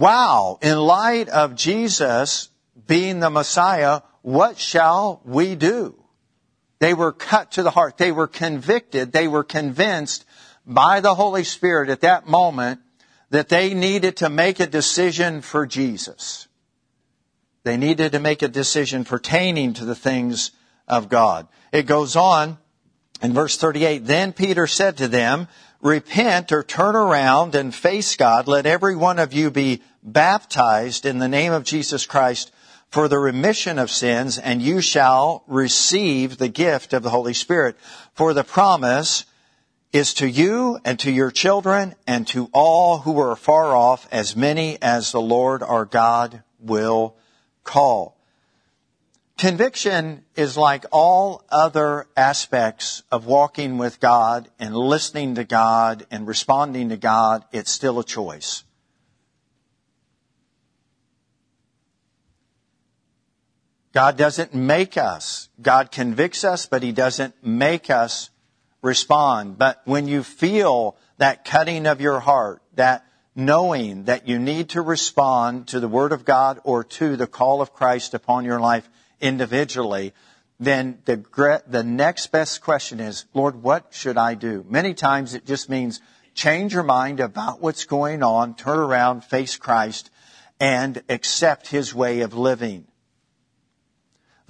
wow, 0.00 0.58
in 0.62 0.78
light 0.78 1.28
of 1.28 1.54
Jesus 1.54 2.48
being 2.86 3.20
the 3.20 3.28
Messiah, 3.28 4.00
what 4.22 4.58
shall 4.58 5.20
we 5.26 5.54
do? 5.54 5.94
They 6.78 6.94
were 6.94 7.12
cut 7.12 7.52
to 7.52 7.62
the 7.62 7.70
heart. 7.70 7.98
They 7.98 8.10
were 8.10 8.26
convicted. 8.26 9.12
They 9.12 9.28
were 9.28 9.44
convinced 9.44 10.24
by 10.66 11.00
the 11.00 11.14
Holy 11.14 11.44
Spirit 11.44 11.90
at 11.90 12.00
that 12.00 12.26
moment 12.26 12.80
that 13.28 13.50
they 13.50 13.74
needed 13.74 14.16
to 14.16 14.30
make 14.30 14.58
a 14.58 14.66
decision 14.66 15.42
for 15.42 15.66
Jesus. 15.66 16.48
They 17.62 17.76
needed 17.76 18.12
to 18.12 18.20
make 18.20 18.40
a 18.40 18.48
decision 18.48 19.04
pertaining 19.04 19.74
to 19.74 19.84
the 19.84 19.94
things 19.94 20.50
of 20.88 21.10
God. 21.10 21.46
It 21.72 21.82
goes 21.82 22.16
on 22.16 22.56
in 23.22 23.34
verse 23.34 23.58
38, 23.58 24.06
then 24.06 24.32
Peter 24.32 24.66
said 24.66 24.96
to 24.96 25.08
them, 25.08 25.46
repent 25.82 26.52
or 26.52 26.62
turn 26.62 26.96
around 26.96 27.54
and 27.54 27.74
face 27.74 28.16
God. 28.16 28.48
Let 28.48 28.66
every 28.66 28.96
one 28.96 29.18
of 29.18 29.32
you 29.32 29.50
be 29.50 29.82
baptized 30.02 31.06
in 31.06 31.18
the 31.18 31.28
name 31.28 31.52
of 31.52 31.64
Jesus 31.64 32.06
Christ 32.06 32.52
for 32.90 33.06
the 33.06 33.18
remission 33.18 33.78
of 33.78 33.90
sins, 33.90 34.38
and 34.38 34.60
you 34.60 34.80
shall 34.80 35.44
receive 35.46 36.38
the 36.38 36.48
gift 36.48 36.92
of 36.92 37.02
the 37.02 37.10
Holy 37.10 37.34
Spirit. 37.34 37.76
For 38.14 38.34
the 38.34 38.44
promise 38.44 39.24
is 39.92 40.14
to 40.14 40.28
you 40.28 40.78
and 40.84 40.98
to 41.00 41.10
your 41.10 41.30
children 41.30 41.94
and 42.06 42.26
to 42.28 42.48
all 42.52 42.98
who 42.98 43.18
are 43.20 43.36
far 43.36 43.76
off, 43.76 44.08
as 44.12 44.36
many 44.36 44.80
as 44.82 45.12
the 45.12 45.20
Lord 45.20 45.62
our 45.62 45.84
God 45.84 46.42
will 46.58 47.16
call. 47.64 48.16
Conviction 49.36 50.24
is 50.36 50.56
like 50.56 50.84
all 50.92 51.44
other 51.50 52.06
aspects 52.16 53.02
of 53.10 53.24
walking 53.24 53.78
with 53.78 53.98
God 53.98 54.50
and 54.58 54.76
listening 54.76 55.36
to 55.36 55.44
God 55.44 56.06
and 56.10 56.26
responding 56.26 56.90
to 56.90 56.96
God. 56.96 57.44
It's 57.50 57.70
still 57.70 57.98
a 57.98 58.04
choice. 58.04 58.64
God 63.92 64.16
doesn't 64.16 64.54
make 64.54 64.96
us. 64.96 65.48
God 65.60 65.90
convicts 65.90 66.44
us, 66.44 66.66
but 66.66 66.82
He 66.82 66.92
doesn't 66.92 67.34
make 67.44 67.90
us 67.90 68.30
respond. 68.82 69.58
But 69.58 69.80
when 69.84 70.06
you 70.06 70.22
feel 70.22 70.96
that 71.18 71.44
cutting 71.44 71.86
of 71.86 72.00
your 72.00 72.20
heart, 72.20 72.62
that 72.74 73.04
knowing 73.34 74.04
that 74.04 74.28
you 74.28 74.38
need 74.38 74.70
to 74.70 74.82
respond 74.82 75.68
to 75.68 75.80
the 75.80 75.88
Word 75.88 76.12
of 76.12 76.24
God 76.24 76.60
or 76.64 76.84
to 76.84 77.16
the 77.16 77.26
call 77.26 77.60
of 77.60 77.72
Christ 77.72 78.14
upon 78.14 78.44
your 78.44 78.60
life 78.60 78.88
individually, 79.20 80.12
then 80.60 80.98
the, 81.06 81.24
the 81.66 81.82
next 81.82 82.28
best 82.28 82.60
question 82.60 83.00
is, 83.00 83.24
Lord, 83.34 83.62
what 83.62 83.86
should 83.90 84.18
I 84.18 84.34
do? 84.34 84.64
Many 84.68 84.94
times 84.94 85.34
it 85.34 85.46
just 85.46 85.68
means 85.68 86.00
change 86.34 86.74
your 86.74 86.82
mind 86.82 87.18
about 87.18 87.60
what's 87.60 87.86
going 87.86 88.22
on, 88.22 88.54
turn 88.54 88.78
around, 88.78 89.24
face 89.24 89.56
Christ, 89.56 90.10
and 90.60 91.02
accept 91.08 91.66
His 91.66 91.94
way 91.94 92.20
of 92.20 92.34
living. 92.34 92.86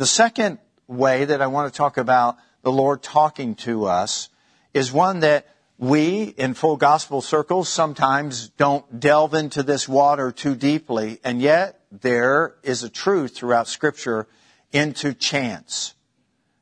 The 0.01 0.07
second 0.07 0.57
way 0.87 1.27
that 1.27 1.43
I 1.43 1.49
want 1.49 1.71
to 1.71 1.77
talk 1.77 1.99
about 1.99 2.39
the 2.63 2.73
Lord 2.73 3.03
talking 3.03 3.55
to 3.57 3.85
us 3.85 4.31
is 4.73 4.91
one 4.91 5.21
that 5.21 5.47
we 5.77 6.23
in 6.23 6.55
full 6.55 6.79
gospel 6.79 7.21
circles 7.21 7.69
sometimes 7.69 8.49
don't 8.49 8.99
delve 8.99 9.35
into 9.35 9.63
this 9.63 9.87
water 9.87 10.33
too 10.33 10.55
deeply, 10.55 11.21
and 11.23 11.43
yet 11.43 11.83
there 11.93 12.55
is 12.63 12.83
a 12.83 12.89
truth 12.89 13.37
throughout 13.37 13.69
scripture 13.69 14.27
into 14.73 15.13
chance. 15.13 15.93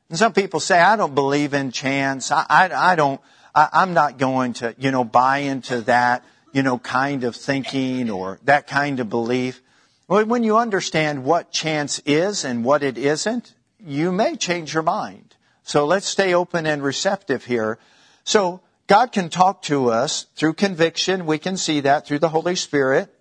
And 0.09 0.19
some 0.19 0.33
people 0.33 0.59
say, 0.59 0.77
I 0.77 0.97
don't 0.97 1.15
believe 1.15 1.53
in 1.53 1.71
chance. 1.71 2.33
I, 2.33 2.45
I, 2.49 2.91
I 2.91 2.95
don't, 2.97 3.21
I, 3.55 3.69
I'm 3.71 3.93
not 3.93 4.17
going 4.17 4.51
to, 4.55 4.75
you 4.77 4.91
know, 4.91 5.05
buy 5.05 5.37
into 5.37 5.79
that, 5.83 6.25
you 6.51 6.61
know, 6.61 6.77
kind 6.77 7.23
of 7.23 7.37
thinking 7.37 8.09
or 8.09 8.37
that 8.43 8.67
kind 8.67 8.99
of 8.99 9.09
belief. 9.09 9.61
Well, 10.09 10.25
when 10.25 10.43
you 10.43 10.57
understand 10.57 11.23
what 11.23 11.51
chance 11.51 11.99
is 11.99 12.43
and 12.43 12.65
what 12.65 12.81
it 12.81 12.97
isn't, 12.97 13.53
you 13.79 14.11
may 14.11 14.37
change 14.37 14.73
your 14.73 14.81
mind. 14.81 15.35
So 15.61 15.85
let's 15.85 16.07
stay 16.07 16.33
open 16.33 16.65
and 16.65 16.81
receptive 16.81 17.45
here. 17.45 17.77
So 18.23 18.61
God 18.87 19.11
can 19.11 19.29
talk 19.29 19.61
to 19.63 19.91
us 19.91 20.25
through 20.35 20.53
conviction. 20.53 21.27
We 21.27 21.37
can 21.37 21.57
see 21.57 21.81
that 21.81 22.07
through 22.07 22.17
the 22.17 22.29
Holy 22.29 22.55
Spirit 22.55 23.13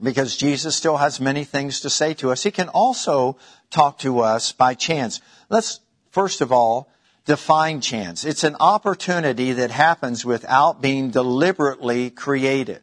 because 0.00 0.36
Jesus 0.36 0.76
still 0.76 0.98
has 0.98 1.20
many 1.20 1.42
things 1.42 1.80
to 1.80 1.90
say 1.90 2.14
to 2.14 2.30
us. 2.30 2.44
He 2.44 2.52
can 2.52 2.68
also 2.68 3.36
talk 3.70 3.98
to 3.98 4.20
us 4.20 4.52
by 4.52 4.74
chance. 4.74 5.20
Let's 5.48 5.80
first 6.12 6.42
of 6.42 6.52
all 6.52 6.92
define 7.24 7.80
chance. 7.80 8.24
It's 8.24 8.44
an 8.44 8.54
opportunity 8.60 9.54
that 9.54 9.72
happens 9.72 10.24
without 10.24 10.80
being 10.80 11.10
deliberately 11.10 12.08
created. 12.08 12.82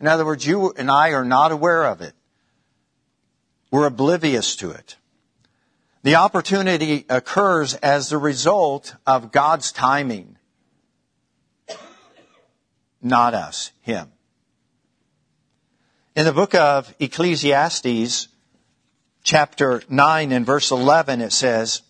In 0.00 0.08
other 0.08 0.26
words, 0.26 0.44
you 0.44 0.72
and 0.76 0.90
I 0.90 1.12
are 1.12 1.24
not 1.24 1.52
aware 1.52 1.84
of 1.84 2.00
it. 2.00 2.15
We're 3.76 3.84
oblivious 3.84 4.56
to 4.56 4.70
it. 4.70 4.96
The 6.02 6.14
opportunity 6.14 7.04
occurs 7.10 7.74
as 7.74 8.08
the 8.08 8.16
result 8.16 8.94
of 9.06 9.32
God's 9.32 9.70
timing. 9.70 10.38
Not 13.02 13.34
us, 13.34 13.72
Him. 13.82 14.10
In 16.14 16.24
the 16.24 16.32
book 16.32 16.54
of 16.54 16.94
Ecclesiastes, 16.98 18.28
chapter 19.22 19.82
9 19.90 20.32
and 20.32 20.46
verse 20.46 20.70
11, 20.70 21.20
it 21.20 21.34
says, 21.34 21.82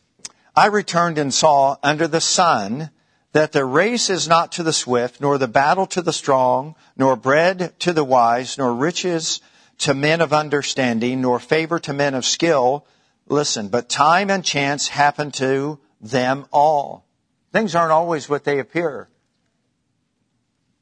I 0.56 0.66
returned 0.66 1.18
and 1.18 1.32
saw 1.32 1.76
under 1.84 2.08
the 2.08 2.20
sun 2.20 2.90
that 3.30 3.52
the 3.52 3.64
race 3.64 4.10
is 4.10 4.26
not 4.26 4.50
to 4.52 4.64
the 4.64 4.72
swift, 4.72 5.20
nor 5.20 5.38
the 5.38 5.46
battle 5.46 5.86
to 5.86 6.02
the 6.02 6.12
strong, 6.12 6.74
nor 6.96 7.14
bread 7.14 7.78
to 7.78 7.92
the 7.92 8.02
wise, 8.02 8.58
nor 8.58 8.74
riches 8.74 9.40
to 9.78 9.94
men 9.94 10.20
of 10.20 10.32
understanding, 10.32 11.20
nor 11.20 11.38
favor 11.38 11.78
to 11.80 11.92
men 11.92 12.14
of 12.14 12.24
skill. 12.24 12.86
Listen, 13.28 13.68
but 13.68 13.88
time 13.88 14.30
and 14.30 14.44
chance 14.44 14.88
happen 14.88 15.30
to 15.32 15.78
them 16.00 16.46
all. 16.52 17.04
Things 17.52 17.74
aren't 17.74 17.92
always 17.92 18.28
what 18.28 18.44
they 18.44 18.58
appear. 18.58 19.08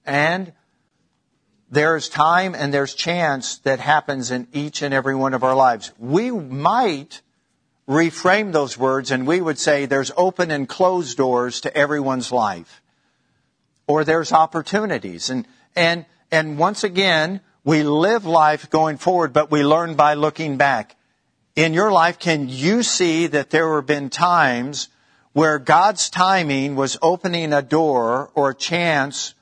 And 0.04 0.52
there's 1.70 2.08
time 2.08 2.54
and 2.54 2.72
there's 2.72 2.94
chance 2.94 3.58
that 3.58 3.80
happens 3.80 4.30
in 4.30 4.46
each 4.52 4.82
and 4.82 4.94
every 4.94 5.14
one 5.14 5.34
of 5.34 5.42
our 5.42 5.56
lives. 5.56 5.92
We 5.98 6.30
might 6.30 7.22
reframe 7.88 8.52
those 8.52 8.78
words 8.78 9.10
and 9.10 9.26
we 9.26 9.40
would 9.40 9.58
say 9.58 9.86
there's 9.86 10.12
open 10.16 10.50
and 10.50 10.68
closed 10.68 11.16
doors 11.16 11.60
to 11.62 11.76
everyone's 11.76 12.32
life. 12.32 12.82
Or 13.86 14.04
there's 14.04 14.32
opportunities. 14.32 15.30
And, 15.30 15.46
and, 15.76 16.06
and 16.30 16.58
once 16.58 16.84
again, 16.84 17.40
we 17.64 17.82
live 17.82 18.26
life 18.26 18.70
going 18.70 18.98
forward, 18.98 19.32
but 19.32 19.50
we 19.50 19.64
learn 19.64 19.94
by 19.94 20.14
looking 20.14 20.56
back. 20.56 20.96
In 21.56 21.72
your 21.72 21.90
life, 21.90 22.18
can 22.18 22.48
you 22.48 22.82
see 22.82 23.26
that 23.28 23.50
there 23.50 23.74
have 23.76 23.86
been 23.86 24.10
times 24.10 24.88
where 25.32 25.58
God's 25.58 26.10
timing 26.10 26.76
was 26.76 26.98
opening 27.00 27.52
a 27.52 27.62
door 27.62 28.30
or 28.34 28.50
a 28.50 28.54
chance 28.54 29.34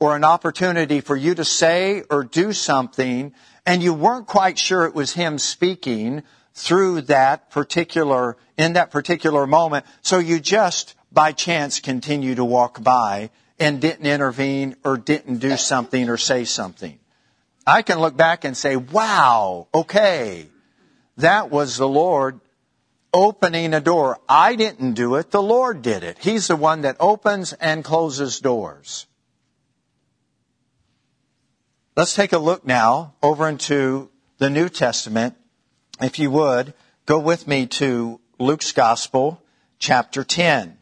or 0.00 0.16
an 0.16 0.24
opportunity 0.24 1.00
for 1.00 1.16
you 1.16 1.34
to 1.34 1.44
say 1.44 2.02
or 2.10 2.24
do 2.24 2.52
something 2.52 3.32
and 3.68 3.82
you 3.82 3.92
weren't 3.92 4.26
quite 4.26 4.58
sure 4.58 4.84
it 4.84 4.94
was 4.94 5.12
him 5.12 5.38
speaking 5.38 6.22
through 6.54 7.02
that 7.02 7.50
particular, 7.50 8.38
in 8.56 8.72
that 8.72 8.90
particular 8.90 9.46
moment. 9.46 9.84
So 10.00 10.18
you 10.18 10.40
just 10.40 10.94
by 11.12 11.32
chance 11.32 11.78
continue 11.78 12.34
to 12.34 12.44
walk 12.46 12.82
by 12.82 13.28
and 13.58 13.78
didn't 13.78 14.06
intervene 14.06 14.74
or 14.84 14.96
didn't 14.96 15.38
do 15.38 15.58
something 15.58 16.08
or 16.08 16.16
say 16.16 16.44
something. 16.44 16.98
I 17.68 17.82
can 17.82 17.98
look 17.98 18.16
back 18.16 18.44
and 18.44 18.56
say, 18.56 18.76
wow, 18.76 19.68
okay, 19.74 20.48
that 21.18 21.50
was 21.50 21.76
the 21.76 21.86
Lord 21.86 22.40
opening 23.12 23.74
a 23.74 23.80
door. 23.80 24.18
I 24.26 24.56
didn't 24.56 24.94
do 24.94 25.16
it. 25.16 25.30
The 25.30 25.42
Lord 25.42 25.82
did 25.82 26.02
it. 26.02 26.16
He's 26.18 26.46
the 26.46 26.56
one 26.56 26.80
that 26.82 26.96
opens 26.98 27.52
and 27.52 27.84
closes 27.84 28.40
doors. 28.40 29.06
Let's 31.94 32.14
take 32.14 32.32
a 32.32 32.38
look 32.38 32.66
now 32.66 33.12
over 33.22 33.46
into 33.46 34.08
the 34.38 34.48
New 34.48 34.70
Testament. 34.70 35.36
If 36.00 36.18
you 36.18 36.30
would, 36.30 36.72
go 37.04 37.18
with 37.18 37.46
me 37.46 37.66
to 37.66 38.18
Luke's 38.38 38.72
Gospel, 38.72 39.42
chapter 39.78 40.24
10. 40.24 40.77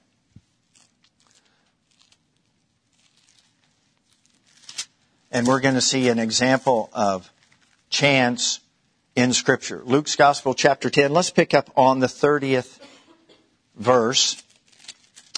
And 5.36 5.46
we're 5.46 5.60
going 5.60 5.74
to 5.74 5.82
see 5.82 6.08
an 6.08 6.18
example 6.18 6.88
of 6.94 7.30
chance 7.90 8.60
in 9.14 9.34
Scripture. 9.34 9.82
Luke's 9.84 10.16
Gospel, 10.16 10.54
chapter 10.54 10.88
10. 10.88 11.12
Let's 11.12 11.28
pick 11.28 11.52
up 11.52 11.68
on 11.76 12.00
the 12.00 12.06
30th 12.06 12.78
verse. 13.74 14.42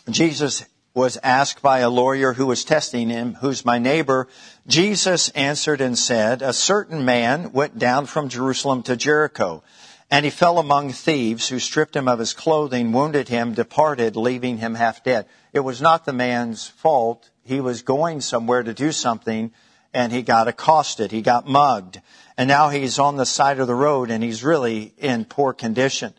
Jesus 0.09 0.65
was 0.95 1.19
asked 1.25 1.63
by 1.63 1.81
a 1.81 1.91
lawyer 1.91 2.33
who 2.33 2.47
was 2.47 2.63
testing 2.63 3.09
him, 3.09 3.35
who's 3.41 3.65
my 3.65 3.81
neighbor, 3.81 4.29
Jesus 4.69 5.31
answered 5.31 5.81
and 5.81 5.99
said, 5.99 6.43
a 6.43 6.53
certain 6.53 7.05
man 7.05 7.51
went 7.51 7.77
down 7.77 8.07
from 8.07 8.29
Jerusalem 8.29 8.85
to 8.85 8.95
Jericho, 8.95 9.65
and 10.13 10.25
he 10.25 10.31
fell 10.31 10.61
among 10.61 10.93
thieves 10.93 11.49
who 11.49 11.59
stripped 11.59 11.97
him 11.97 12.07
of 12.07 12.21
his 12.21 12.35
clothing, 12.35 12.93
wounded 12.93 13.29
him, 13.29 13.53
departed, 13.53 14.15
leaving 14.15 14.59
him 14.59 14.77
half 14.77 15.03
dead. 15.03 15.27
It 15.53 15.61
was 15.61 15.83
not 15.83 16.05
the 16.05 16.13
man's 16.13 16.69
fault. 16.69 17.29
He 17.43 17.61
was 17.61 17.83
going 17.83 18.21
somewhere 18.21 18.63
to 18.63 18.73
do 18.73 18.93
something, 18.93 19.51
and 19.93 20.13
he 20.13 20.23
got 20.23 20.49
accosted. 20.49 21.11
He 21.11 21.23
got 21.23 21.47
mugged. 21.47 22.01
And 22.37 22.49
now 22.49 22.69
he's 22.69 22.99
on 22.99 23.17
the 23.17 23.27
side 23.27 23.59
of 23.59 23.67
the 23.67 23.75
road, 23.75 24.11
and 24.11 24.23
he's 24.23 24.45
really 24.45 24.95
in 24.99 25.25
poor 25.25 25.53
condition. 25.53 26.15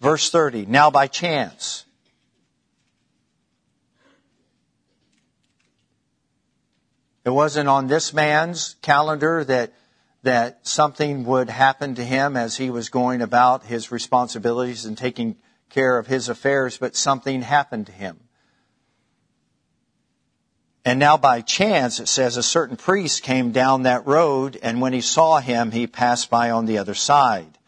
Verse 0.00 0.30
30, 0.30 0.66
now 0.66 0.90
by 0.90 1.06
chance, 1.06 1.84
It 7.24 7.30
wasn't 7.30 7.70
on 7.70 7.86
this 7.86 8.12
man's 8.12 8.76
calendar 8.82 9.44
that 9.44 9.72
that 10.24 10.66
something 10.66 11.24
would 11.26 11.50
happen 11.50 11.94
to 11.94 12.04
him 12.04 12.34
as 12.36 12.56
he 12.56 12.70
was 12.70 12.88
going 12.88 13.20
about 13.20 13.64
his 13.64 13.92
responsibilities 13.92 14.86
and 14.86 14.96
taking 14.96 15.36
care 15.68 15.98
of 15.98 16.06
his 16.06 16.30
affairs, 16.30 16.78
but 16.78 16.96
something 16.96 17.42
happened 17.42 17.86
to 17.86 17.92
him. 17.92 18.18
And 20.84 20.98
now 20.98 21.16
by 21.16 21.40
chance, 21.40 21.98
it 21.98 22.08
says 22.08 22.36
a 22.36 22.42
certain 22.42 22.76
priest 22.76 23.22
came 23.22 23.52
down 23.52 23.82
that 23.82 24.06
road, 24.06 24.58
and 24.62 24.80
when 24.80 24.92
he 24.92 25.00
saw 25.00 25.40
him, 25.40 25.70
he 25.70 25.86
passed 25.86 26.28
by 26.28 26.50
on 26.50 26.66
the 26.66 26.76
other 26.78 26.94
side. 26.94 27.58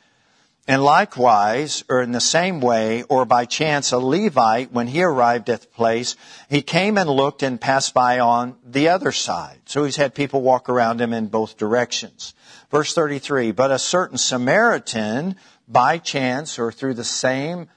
And 0.69 0.83
likewise, 0.83 1.85
or 1.89 2.03
in 2.03 2.13
the 2.13 2.21
same 2.21 2.61
way, 2.61 3.05
or 3.05 3.25
by 3.25 3.45
chance, 3.45 3.93
a 3.93 3.99
Levite, 3.99 4.73
when 4.73 4.89
he 4.89 5.03
arrived 5.03 5.49
at 5.49 5.63
the 5.63 5.67
place, 5.69 6.17
he 6.51 6.61
came 6.61 6.99
and 6.99 7.09
looked 7.09 7.43
and 7.43 7.61
passed 7.61 7.95
by 7.95 8.19
on 8.19 8.57
the 8.65 8.89
other 8.89 9.13
side. 9.13 9.61
So 9.67 9.85
he's 9.85 9.97
had 9.97 10.15
people 10.15 10.43
walk 10.43 10.69
around 10.69 11.01
him 11.01 11.13
in 11.13 11.29
both 11.29 11.57
directions. 11.57 12.35
Verse 12.71 12.93
33, 12.93 13.53
but 13.53 13.71
a 13.71 13.79
certain 13.79 14.19
Samaritan, 14.19 15.37
by 15.69 15.99
chance 15.99 16.59
or 16.59 16.73
through 16.73 16.95
the 16.95 17.05
same 17.05 17.69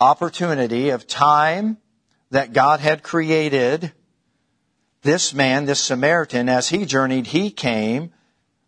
opportunity 0.00 0.90
of 0.90 1.06
time 1.06 1.78
that 2.30 2.52
God 2.52 2.80
had 2.80 3.02
created, 3.02 3.92
this 5.02 5.34
man, 5.34 5.64
this 5.64 5.80
Samaritan, 5.80 6.48
as 6.48 6.68
he 6.68 6.84
journeyed, 6.84 7.26
he 7.26 7.50
came 7.50 8.12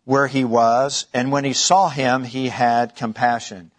where 0.05 0.27
he 0.27 0.43
was, 0.43 1.05
and 1.13 1.31
when 1.31 1.45
he 1.45 1.53
saw 1.53 1.89
him, 1.89 2.23
he 2.23 2.49
had 2.49 2.95
compassion. 2.95 3.71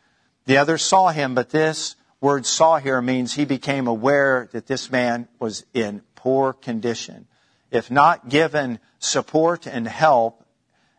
The 0.46 0.58
others 0.58 0.82
saw 0.82 1.08
him, 1.08 1.34
but 1.34 1.50
this 1.50 1.96
word 2.20 2.46
saw 2.46 2.78
here 2.78 3.02
means 3.02 3.34
he 3.34 3.44
became 3.44 3.86
aware 3.86 4.48
that 4.52 4.66
this 4.66 4.90
man 4.90 5.28
was 5.38 5.64
in 5.74 6.02
poor 6.14 6.54
condition. 6.54 7.26
If 7.70 7.90
not 7.90 8.28
given 8.28 8.78
support 8.98 9.66
and 9.66 9.86
help, 9.86 10.42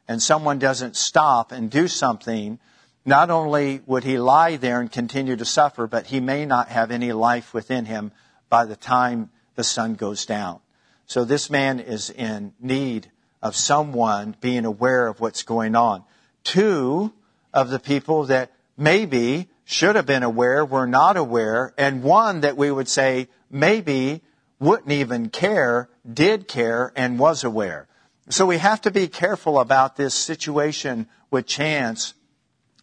and 0.08 0.22
someone 0.22 0.60
doesn't 0.60 0.96
stop 0.96 1.52
and 1.52 1.72
do 1.72 1.88
something, 1.88 2.60
not 3.06 3.32
only 3.32 3.82
would 3.88 4.04
he 4.04 4.20
lie 4.20 4.58
there 4.58 4.80
and 4.80 4.92
continue 4.92 5.36
to 5.36 5.46
suffer, 5.46 5.88
but 5.88 6.08
he 6.08 6.20
may 6.20 6.46
not 6.46 6.70
have 6.70 6.92
any 6.92 7.12
life 7.12 7.54
within 7.54 7.86
him 7.86 8.12
by 8.50 8.66
the 8.66 8.76
time 8.76 9.30
the 9.56 9.64
sun 9.64 9.96
goes 9.96 10.26
down. 10.26 10.60
So 11.06 11.24
this 11.24 11.50
man 11.50 11.80
is 11.80 12.10
in 12.10 12.54
need 12.60 13.12
of 13.42 13.56
someone 13.56 14.36
being 14.42 14.66
aware 14.66 15.08
of 15.08 15.20
what's 15.20 15.44
going 15.44 15.76
on. 15.76 16.04
Two 16.44 17.14
of 17.54 17.70
the 17.70 17.80
people 17.80 18.26
that 18.26 18.52
maybe 18.78 19.48
should 19.66 19.96
have 19.96 20.06
been 20.06 20.24
aware 20.24 20.66
were 20.66 20.88
not 20.88 21.18
aware, 21.18 21.74
and 21.78 22.04
one 22.04 22.42
that 22.42 22.58
we 22.58 22.72
would 22.72 22.88
say 22.88 23.28
maybe 23.50 24.22
wouldn't 24.60 24.92
even 24.92 25.30
care, 25.30 25.90
did 26.12 26.48
care, 26.48 26.92
and 26.96 27.20
was 27.20 27.44
aware. 27.44 27.88
So 28.30 28.46
we 28.46 28.58
have 28.58 28.82
to 28.82 28.92
be 28.92 29.08
careful 29.08 29.60
about 29.60 29.96
this 29.96 30.14
situation 30.14 31.08
with 31.30 31.46
chance 31.46 32.14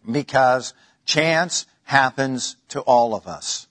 because 0.09 0.73
chance 1.05 1.65
happens 1.83 2.55
to 2.69 2.81
all 2.81 3.15
of 3.15 3.27
us. 3.27 3.67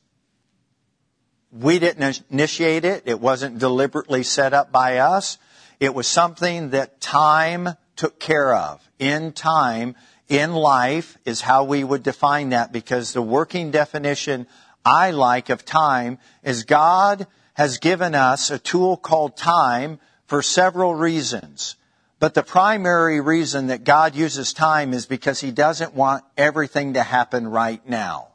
We 1.53 1.79
didn't 1.79 2.23
initiate 2.31 2.85
it. 2.85 3.03
It 3.07 3.21
wasn't 3.21 3.59
deliberately 3.59 4.23
set 4.23 4.55
up 4.55 4.73
by 4.73 4.99
us. 4.99 5.37
It 5.81 5.95
was 5.95 6.07
something 6.07 6.71
that 6.71 7.01
time 7.01 7.71
took 7.97 8.19
care 8.19 8.55
of. 8.55 8.81
In 8.99 9.33
time, 9.33 9.97
in 10.29 10.55
life 10.55 11.19
is 11.27 11.43
how 11.43 11.65
we 11.65 11.85
would 11.85 12.03
define 12.03 12.51
that 12.51 12.73
because 12.73 13.13
the 13.13 13.21
working 13.21 13.71
definition 13.71 14.47
I 14.85 15.11
like 15.11 15.51
of 15.51 15.65
time 15.65 16.19
is 16.43 16.65
God 16.65 17.27
has 17.55 17.79
given 17.79 18.15
us 18.15 18.51
a 18.51 18.59
tool 18.59 18.97
called 18.97 19.37
time 19.37 19.99
for 20.27 20.41
several 20.41 20.95
reasons. 20.95 21.77
But 22.19 22.35
the 22.35 22.43
primary 22.43 23.21
reason 23.21 23.67
that 23.67 23.85
God 23.85 24.15
uses 24.15 24.53
time 24.53 24.95
is 24.95 25.07
because 25.07 25.41
He 25.41 25.51
doesn't 25.51 25.95
want 25.95 26.25
everything 26.37 26.95
to 26.95 27.03
happen 27.03 27.47
right 27.47 27.87
now. 27.87 28.29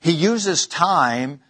He 0.00 0.10
uses 0.10 0.66
time 0.66 1.40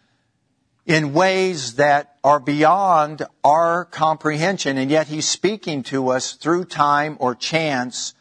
in 0.86 1.12
ways 1.12 1.74
that 1.76 2.16
are 2.24 2.40
beyond 2.40 3.22
our 3.44 3.84
comprehension, 3.84 4.78
and 4.78 4.90
yet 4.90 5.06
He's 5.06 5.28
speaking 5.28 5.82
to 5.84 6.08
us 6.10 6.32
through 6.32 6.64
time 6.64 7.16
or 7.20 7.34
chance 7.34 8.14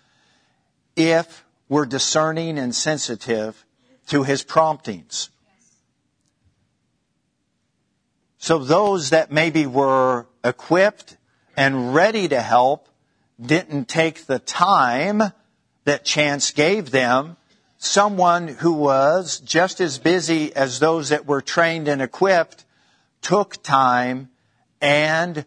if 0.95 1.45
we're 1.69 1.86
discerning 1.86 2.58
and 2.60 2.76
sensitive 2.76 3.65
to 4.08 4.24
His 4.24 4.43
promptings. 4.43 5.30
So 8.38 8.58
those 8.58 9.12
that 9.12 9.32
maybe 9.32 9.65
were 9.65 10.28
equipped 10.43 11.17
and 11.56 11.93
ready 11.93 12.28
to 12.28 12.41
help 12.41 12.89
didn't 13.39 13.88
take 13.88 14.26
the 14.26 14.39
time 14.39 15.21
that 15.84 16.06
chance 16.06 16.52
gave 16.52 16.91
them. 16.91 17.38
Someone 17.84 18.48
who 18.48 18.74
was 18.74 19.39
just 19.39 19.82
as 19.82 19.98
busy 19.98 20.56
as 20.56 20.78
those 20.78 21.10
that 21.10 21.26
were 21.26 21.41
trained 21.41 21.88
and 21.88 22.00
equipped 22.00 22.63
took 23.24 23.63
time 23.63 24.30
and 24.80 25.46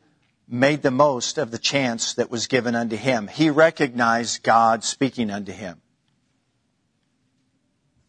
made 0.49 0.83
the 0.83 0.90
most 0.90 1.38
of 1.38 1.53
the 1.53 1.59
chance 1.59 2.14
that 2.14 2.33
was 2.33 2.49
given 2.49 2.75
unto 2.75 2.97
him. 2.97 3.29
He 3.29 3.51
recognized 3.51 4.42
God 4.42 4.83
speaking 4.83 5.31
unto 5.31 5.53
him. 5.53 5.81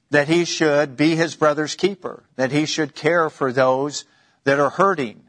That 0.10 0.28
he 0.28 0.44
should 0.44 0.98
be 0.98 1.16
his 1.16 1.36
brother's 1.36 1.76
keeper. 1.76 2.24
That 2.36 2.52
he 2.52 2.66
should 2.66 2.96
care 2.96 3.30
for 3.30 3.54
those 3.54 4.06
that 4.44 4.60
are 4.60 4.72
hurting. 4.72 5.22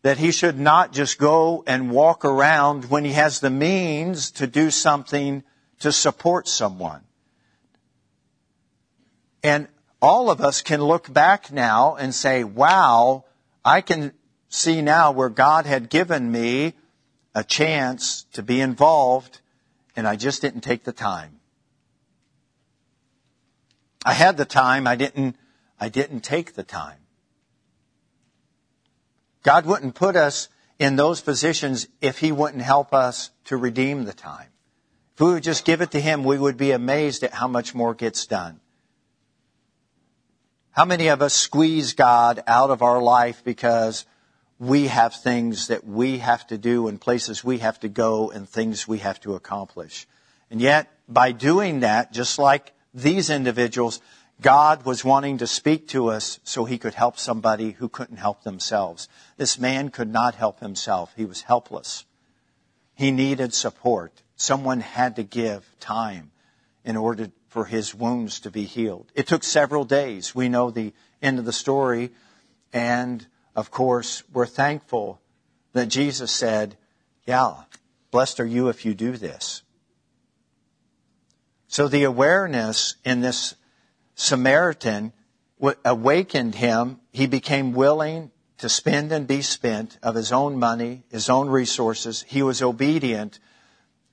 That 0.00 0.16
he 0.16 0.32
should 0.32 0.58
not 0.58 0.94
just 0.94 1.18
go 1.18 1.64
and 1.66 1.90
walk 1.90 2.24
around 2.24 2.86
when 2.86 3.04
he 3.04 3.12
has 3.12 3.40
the 3.40 3.50
means 3.50 4.30
to 4.30 4.46
do 4.46 4.70
something 4.70 5.44
to 5.84 5.92
support 5.92 6.48
someone. 6.48 7.02
And 9.42 9.68
all 10.00 10.30
of 10.30 10.40
us 10.40 10.62
can 10.62 10.80
look 10.80 11.12
back 11.12 11.52
now 11.52 11.96
and 11.96 12.14
say, 12.14 12.42
wow, 12.42 13.26
I 13.62 13.82
can 13.82 14.14
see 14.48 14.80
now 14.80 15.12
where 15.12 15.28
God 15.28 15.66
had 15.66 15.90
given 15.90 16.32
me 16.32 16.72
a 17.34 17.44
chance 17.44 18.24
to 18.32 18.42
be 18.42 18.62
involved 18.62 19.42
and 19.94 20.08
I 20.08 20.16
just 20.16 20.40
didn't 20.40 20.62
take 20.62 20.84
the 20.84 20.92
time. 20.92 21.38
I 24.06 24.14
had 24.14 24.38
the 24.38 24.46
time, 24.46 24.86
I 24.86 24.96
didn't, 24.96 25.36
I 25.78 25.90
didn't 25.90 26.20
take 26.20 26.54
the 26.54 26.62
time. 26.62 27.00
God 29.42 29.66
wouldn't 29.66 29.94
put 29.94 30.16
us 30.16 30.48
in 30.78 30.96
those 30.96 31.20
positions 31.20 31.88
if 32.00 32.20
He 32.20 32.32
wouldn't 32.32 32.62
help 32.62 32.94
us 32.94 33.30
to 33.44 33.58
redeem 33.58 34.04
the 34.04 34.14
time. 34.14 34.48
If 35.14 35.20
we 35.20 35.32
would 35.32 35.44
just 35.44 35.64
give 35.64 35.80
it 35.80 35.92
to 35.92 36.00
Him, 36.00 36.24
we 36.24 36.38
would 36.38 36.56
be 36.56 36.72
amazed 36.72 37.22
at 37.22 37.34
how 37.34 37.46
much 37.46 37.74
more 37.74 37.94
gets 37.94 38.26
done. 38.26 38.60
How 40.72 40.84
many 40.84 41.06
of 41.06 41.22
us 41.22 41.34
squeeze 41.34 41.92
God 41.92 42.42
out 42.48 42.70
of 42.70 42.82
our 42.82 43.00
life 43.00 43.44
because 43.44 44.06
we 44.58 44.88
have 44.88 45.14
things 45.14 45.68
that 45.68 45.86
we 45.86 46.18
have 46.18 46.44
to 46.48 46.58
do 46.58 46.88
and 46.88 47.00
places 47.00 47.44
we 47.44 47.58
have 47.58 47.78
to 47.80 47.88
go 47.88 48.30
and 48.30 48.48
things 48.48 48.88
we 48.88 48.98
have 48.98 49.20
to 49.20 49.36
accomplish? 49.36 50.08
And 50.50 50.60
yet, 50.60 50.90
by 51.08 51.30
doing 51.30 51.80
that, 51.80 52.12
just 52.12 52.40
like 52.40 52.72
these 52.92 53.30
individuals, 53.30 54.00
God 54.40 54.84
was 54.84 55.04
wanting 55.04 55.38
to 55.38 55.46
speak 55.46 55.86
to 55.88 56.08
us 56.08 56.40
so 56.42 56.64
he 56.64 56.76
could 56.76 56.94
help 56.94 57.20
somebody 57.20 57.70
who 57.70 57.88
couldn't 57.88 58.16
help 58.16 58.42
themselves. 58.42 59.08
This 59.36 59.60
man 59.60 59.90
could 59.90 60.12
not 60.12 60.34
help 60.34 60.58
himself. 60.58 61.12
He 61.16 61.24
was 61.24 61.42
helpless. 61.42 62.04
He 62.96 63.12
needed 63.12 63.54
support. 63.54 64.23
Someone 64.36 64.80
had 64.80 65.16
to 65.16 65.22
give 65.22 65.64
time 65.80 66.30
in 66.84 66.96
order 66.96 67.30
for 67.48 67.64
his 67.64 67.94
wounds 67.94 68.40
to 68.40 68.50
be 68.50 68.64
healed. 68.64 69.10
It 69.14 69.26
took 69.26 69.44
several 69.44 69.84
days. 69.84 70.34
We 70.34 70.48
know 70.48 70.70
the 70.70 70.92
end 71.22 71.38
of 71.38 71.44
the 71.44 71.52
story. 71.52 72.10
And 72.72 73.26
of 73.54 73.70
course, 73.70 74.22
we're 74.32 74.46
thankful 74.46 75.20
that 75.72 75.86
Jesus 75.86 76.32
said, 76.32 76.76
yeah, 77.26 77.54
blessed 78.10 78.40
are 78.40 78.46
you 78.46 78.68
if 78.68 78.84
you 78.84 78.94
do 78.94 79.12
this. 79.12 79.62
So 81.68 81.88
the 81.88 82.04
awareness 82.04 82.96
in 83.04 83.20
this 83.20 83.54
Samaritan 84.14 85.12
awakened 85.84 86.54
him. 86.54 87.00
He 87.12 87.26
became 87.26 87.72
willing 87.72 88.30
to 88.58 88.68
spend 88.68 89.10
and 89.10 89.26
be 89.26 89.42
spent 89.42 89.98
of 90.02 90.14
his 90.14 90.30
own 90.32 90.58
money, 90.58 91.02
his 91.10 91.28
own 91.28 91.48
resources. 91.48 92.24
He 92.28 92.42
was 92.42 92.62
obedient. 92.62 93.40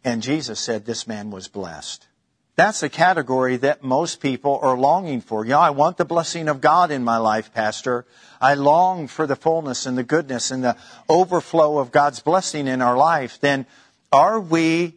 And 0.03 0.21
Jesus 0.21 0.59
said 0.59 0.85
this 0.85 1.07
man 1.07 1.31
was 1.31 1.47
blessed. 1.47 2.07
That's 2.55 2.83
a 2.83 2.89
category 2.89 3.57
that 3.57 3.83
most 3.83 4.19
people 4.19 4.59
are 4.61 4.77
longing 4.77 5.21
for. 5.21 5.45
Yeah, 5.45 5.59
I 5.59 5.69
want 5.69 5.97
the 5.97 6.05
blessing 6.05 6.47
of 6.49 6.61
God 6.61 6.91
in 6.91 7.03
my 7.03 7.17
life, 7.17 7.53
Pastor. 7.53 8.05
I 8.39 8.55
long 8.55 9.07
for 9.07 9.25
the 9.25 9.35
fullness 9.35 9.85
and 9.85 9.97
the 9.97 10.03
goodness 10.03 10.51
and 10.51 10.63
the 10.63 10.77
overflow 11.07 11.79
of 11.79 11.91
God's 11.91 12.19
blessing 12.19 12.67
in 12.67 12.81
our 12.81 12.97
life. 12.97 13.39
Then 13.39 13.65
are 14.11 14.39
we 14.39 14.95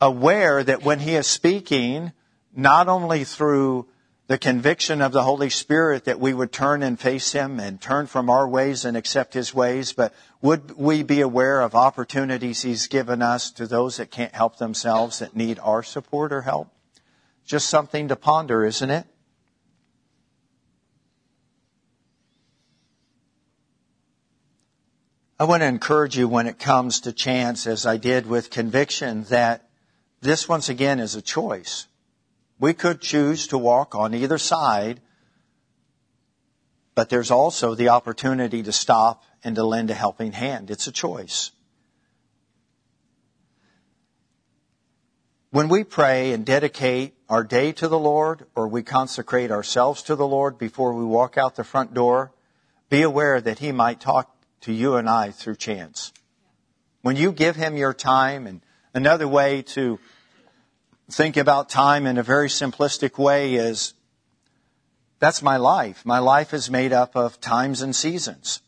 aware 0.00 0.62
that 0.62 0.82
when 0.82 0.98
He 0.98 1.14
is 1.14 1.26
speaking, 1.26 2.12
not 2.54 2.88
only 2.88 3.24
through 3.24 3.86
the 4.28 4.38
conviction 4.38 5.00
of 5.00 5.12
the 5.12 5.22
Holy 5.22 5.50
Spirit 5.50 6.04
that 6.06 6.18
we 6.18 6.34
would 6.34 6.50
turn 6.50 6.82
and 6.82 6.98
face 6.98 7.32
Him 7.32 7.60
and 7.60 7.80
turn 7.80 8.06
from 8.06 8.28
our 8.28 8.48
ways 8.48 8.84
and 8.84 8.96
accept 8.96 9.34
His 9.34 9.54
ways, 9.54 9.92
but 9.92 10.12
would 10.40 10.76
we 10.76 11.04
be 11.04 11.20
aware 11.20 11.60
of 11.60 11.76
opportunities 11.76 12.62
He's 12.62 12.88
given 12.88 13.22
us 13.22 13.52
to 13.52 13.66
those 13.66 13.98
that 13.98 14.10
can't 14.10 14.34
help 14.34 14.58
themselves, 14.58 15.20
that 15.20 15.36
need 15.36 15.60
our 15.60 15.82
support 15.82 16.32
or 16.32 16.42
help? 16.42 16.68
Just 17.44 17.68
something 17.68 18.08
to 18.08 18.16
ponder, 18.16 18.64
isn't 18.64 18.90
it? 18.90 19.06
I 25.38 25.44
want 25.44 25.60
to 25.60 25.66
encourage 25.66 26.16
you 26.16 26.26
when 26.26 26.46
it 26.46 26.58
comes 26.58 27.00
to 27.00 27.12
chance, 27.12 27.66
as 27.66 27.86
I 27.86 27.98
did 27.98 28.26
with 28.26 28.50
conviction, 28.50 29.24
that 29.24 29.68
this 30.20 30.48
once 30.48 30.68
again 30.68 30.98
is 30.98 31.14
a 31.14 31.22
choice. 31.22 31.86
We 32.58 32.72
could 32.72 33.00
choose 33.00 33.48
to 33.48 33.58
walk 33.58 33.94
on 33.94 34.14
either 34.14 34.38
side, 34.38 35.00
but 36.94 37.10
there's 37.10 37.30
also 37.30 37.74
the 37.74 37.90
opportunity 37.90 38.62
to 38.62 38.72
stop 38.72 39.22
and 39.44 39.54
to 39.56 39.64
lend 39.64 39.90
a 39.90 39.94
helping 39.94 40.32
hand. 40.32 40.70
It's 40.70 40.86
a 40.86 40.92
choice. 40.92 41.52
When 45.50 45.68
we 45.68 45.84
pray 45.84 46.32
and 46.32 46.44
dedicate 46.44 47.14
our 47.28 47.44
day 47.44 47.72
to 47.72 47.88
the 47.88 47.98
Lord, 47.98 48.46
or 48.54 48.68
we 48.68 48.82
consecrate 48.82 49.50
ourselves 49.50 50.02
to 50.04 50.16
the 50.16 50.26
Lord 50.26 50.58
before 50.58 50.92
we 50.92 51.04
walk 51.04 51.38
out 51.38 51.56
the 51.56 51.64
front 51.64 51.94
door, 51.94 52.32
be 52.88 53.02
aware 53.02 53.40
that 53.40 53.58
He 53.58 53.72
might 53.72 54.00
talk 54.00 54.34
to 54.62 54.72
you 54.72 54.96
and 54.96 55.08
I 55.08 55.30
through 55.30 55.56
chance. 55.56 56.12
When 57.02 57.16
you 57.16 57.32
give 57.32 57.56
Him 57.56 57.76
your 57.76 57.94
time, 57.94 58.46
and 58.46 58.60
another 58.92 59.28
way 59.28 59.62
to 59.62 59.98
think 61.10 61.36
about 61.36 61.68
time 61.68 62.06
in 62.06 62.18
a 62.18 62.22
very 62.22 62.48
simplistic 62.48 63.18
way 63.18 63.54
is 63.54 63.94
that's 65.18 65.42
my 65.42 65.56
life. 65.56 66.04
My 66.04 66.18
life 66.18 66.52
is 66.52 66.70
made 66.70 66.92
up 66.92 67.16
of 67.16 67.40
times 67.40 67.80
and 67.82 67.94
seasons. 67.94 68.60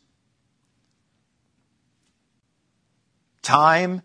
Time 3.42 4.02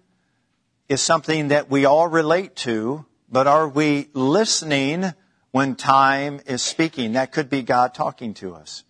is 0.90 1.02
something 1.02 1.50
that 1.50 1.70
we 1.70 1.86
all 1.86 2.08
relate 2.08 2.56
to, 2.58 3.06
but 3.30 3.48
are 3.48 3.68
we 3.68 4.10
listening 4.14 5.14
when 5.52 5.76
time 5.76 6.42
is 6.46 6.62
speaking? 6.62 7.14
That 7.14 7.32
could 7.32 7.50
be 7.50 7.62
God 7.62 7.94
talking 7.94 8.34
to 8.36 8.56
us. 8.56 8.84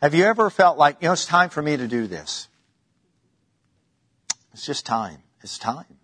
Have 0.00 0.14
you 0.14 0.24
ever 0.24 0.48
felt 0.50 0.78
like, 0.78 0.96
you 1.00 1.08
know, 1.08 1.12
it's 1.12 1.26
time 1.26 1.50
for 1.50 1.62
me 1.62 1.76
to 1.76 1.88
do 1.88 2.06
this? 2.06 2.48
It's 4.52 4.64
just 4.64 4.86
time. 4.86 5.18
It's 5.42 5.58
time. 5.58 5.97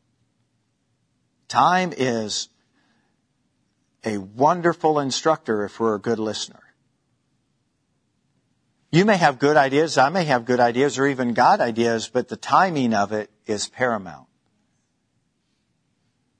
Time 1.55 1.93
is 1.97 2.49
a 4.05 4.19
wonderful 4.19 4.99
instructor 4.99 5.65
if 5.65 5.79
we're 5.79 5.95
a 5.95 6.01
good 6.01 6.19
listener. 6.19 6.59
You 8.91 9.05
may 9.05 9.17
have 9.17 9.39
good 9.39 9.57
ideas, 9.57 9.97
I 9.97 10.09
may 10.09 10.25
have 10.25 10.47
good 10.47 10.59
ideas, 10.59 10.99
or 10.99 11.07
even 11.07 11.33
God 11.33 11.61
ideas, 11.61 12.09
but 12.09 12.27
the 12.27 12.37
timing 12.37 12.93
of 12.93 13.13
it 13.13 13.31
is 13.47 13.69
paramount. 13.69 14.27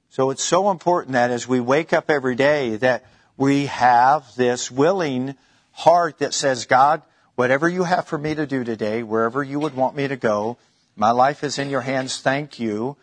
So 0.09 0.31
it's 0.31 0.43
so 0.43 0.69
important 0.69 1.13
that 1.13 1.31
as 1.31 1.47
we 1.47 1.61
wake 1.61 1.93
up 1.93 2.11
every 2.11 2.35
day 2.35 2.75
that 2.75 3.05
we 3.37 3.67
have 3.67 4.25
this 4.35 4.69
willing 4.69 5.35
heart 5.71 6.17
that 6.17 6.33
says, 6.33 6.65
God, 6.65 7.03
whatever 7.35 7.69
you 7.69 7.85
have 7.85 8.05
for 8.05 8.17
me 8.17 8.35
to 8.35 8.45
do 8.45 8.65
today, 8.65 9.01
wherever 9.01 9.41
you 9.41 9.61
would 9.61 9.75
want 9.75 9.95
me 9.95 10.09
to 10.09 10.17
go, 10.17 10.57
my 10.97 11.11
life 11.11 11.41
is 11.45 11.57
in 11.57 11.69
your 11.69 11.79
hands. 11.79 12.19
Thank 12.19 12.59
you. 12.59 12.97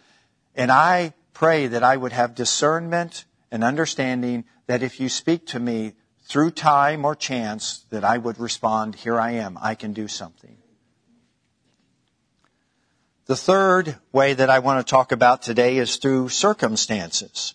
And 0.55 0.70
I 0.70 1.14
pray 1.32 1.66
that 1.66 1.82
I 1.82 1.96
would 1.96 2.12
have 2.12 2.34
discernment 2.34 3.24
and 3.50 3.62
understanding 3.64 4.44
that 4.66 4.82
if 4.82 5.00
you 5.00 5.08
speak 5.08 5.46
to 5.48 5.60
me 5.60 5.92
through 6.24 6.50
time 6.52 7.04
or 7.04 7.14
chance 7.14 7.84
that 7.90 8.04
I 8.04 8.18
would 8.18 8.38
respond, 8.38 8.94
here 8.94 9.20
I 9.20 9.32
am, 9.32 9.58
I 9.60 9.74
can 9.74 9.92
do 9.92 10.08
something. 10.08 10.56
The 13.26 13.36
third 13.36 13.96
way 14.12 14.34
that 14.34 14.50
I 14.50 14.58
want 14.58 14.84
to 14.84 14.90
talk 14.90 15.12
about 15.12 15.42
today 15.42 15.78
is 15.78 15.96
through 15.96 16.28
circumstances. 16.28 17.54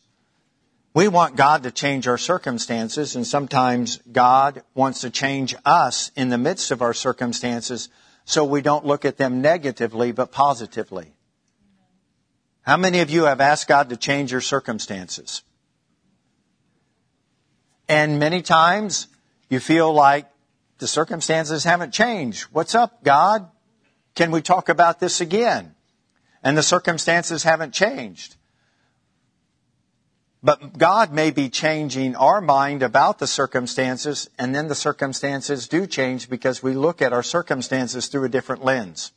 We 0.93 1.07
want 1.07 1.35
God 1.35 1.63
to 1.63 1.71
change 1.71 2.07
our 2.07 2.17
circumstances, 2.17 3.15
and 3.15 3.27
sometimes 3.27 3.99
God 4.11 4.63
wants 4.73 5.01
to 5.01 5.09
change 5.09 5.53
us 5.65 6.11
in 6.15 6.29
the 6.29 6.37
midst 6.37 6.71
of 6.71 6.81
our 6.81 6.93
circumstances 6.93 7.89
so 8.25 8.43
we 8.43 8.61
don't 8.61 8.85
look 8.85 9.05
at 9.05 9.17
them 9.17 9.41
negatively 9.41 10.11
but 10.11 10.31
positively. 10.31 11.16
How 12.67 12.75
many 12.75 12.99
of 12.99 13.09
you 13.09 13.23
have 13.23 13.39
asked 13.39 13.69
God 13.69 13.87
to 13.91 13.95
change 13.95 14.33
your 14.33 14.41
circumstances? 14.41 15.41
And 17.87 18.19
many 18.19 18.41
times 18.41 19.07
you 19.47 19.61
feel 19.61 19.93
like 19.93 20.29
the 20.79 20.85
circumstances 20.85 21.63
haven't 21.63 21.93
changed. 21.93 22.43
What's 22.51 22.75
up, 22.75 23.05
God? 23.05 23.49
Can 24.15 24.31
we 24.31 24.41
talk 24.41 24.67
about 24.67 24.99
this 24.99 25.21
again? 25.21 25.75
And 26.43 26.57
the 26.57 26.61
circumstances 26.61 27.43
haven't 27.43 27.73
changed. 27.73 28.35
But 30.43 30.77
God 30.77 31.13
may 31.13 31.31
be 31.31 31.47
changing 31.47 32.17
our 32.17 32.41
mind 32.41 32.83
about 32.83 33.17
the 33.17 33.27
circumstances, 33.27 34.29
and 34.37 34.53
then 34.53 34.67
the 34.67 34.75
circumstances 34.75 35.69
do 35.69 35.87
change 35.87 36.29
because 36.29 36.61
we 36.61 36.73
look 36.73 37.01
at 37.01 37.13
our 37.13 37.23
circumstances 37.23 38.07
through 38.07 38.25
a 38.25 38.29
different 38.29 38.65
lens. 38.65 39.13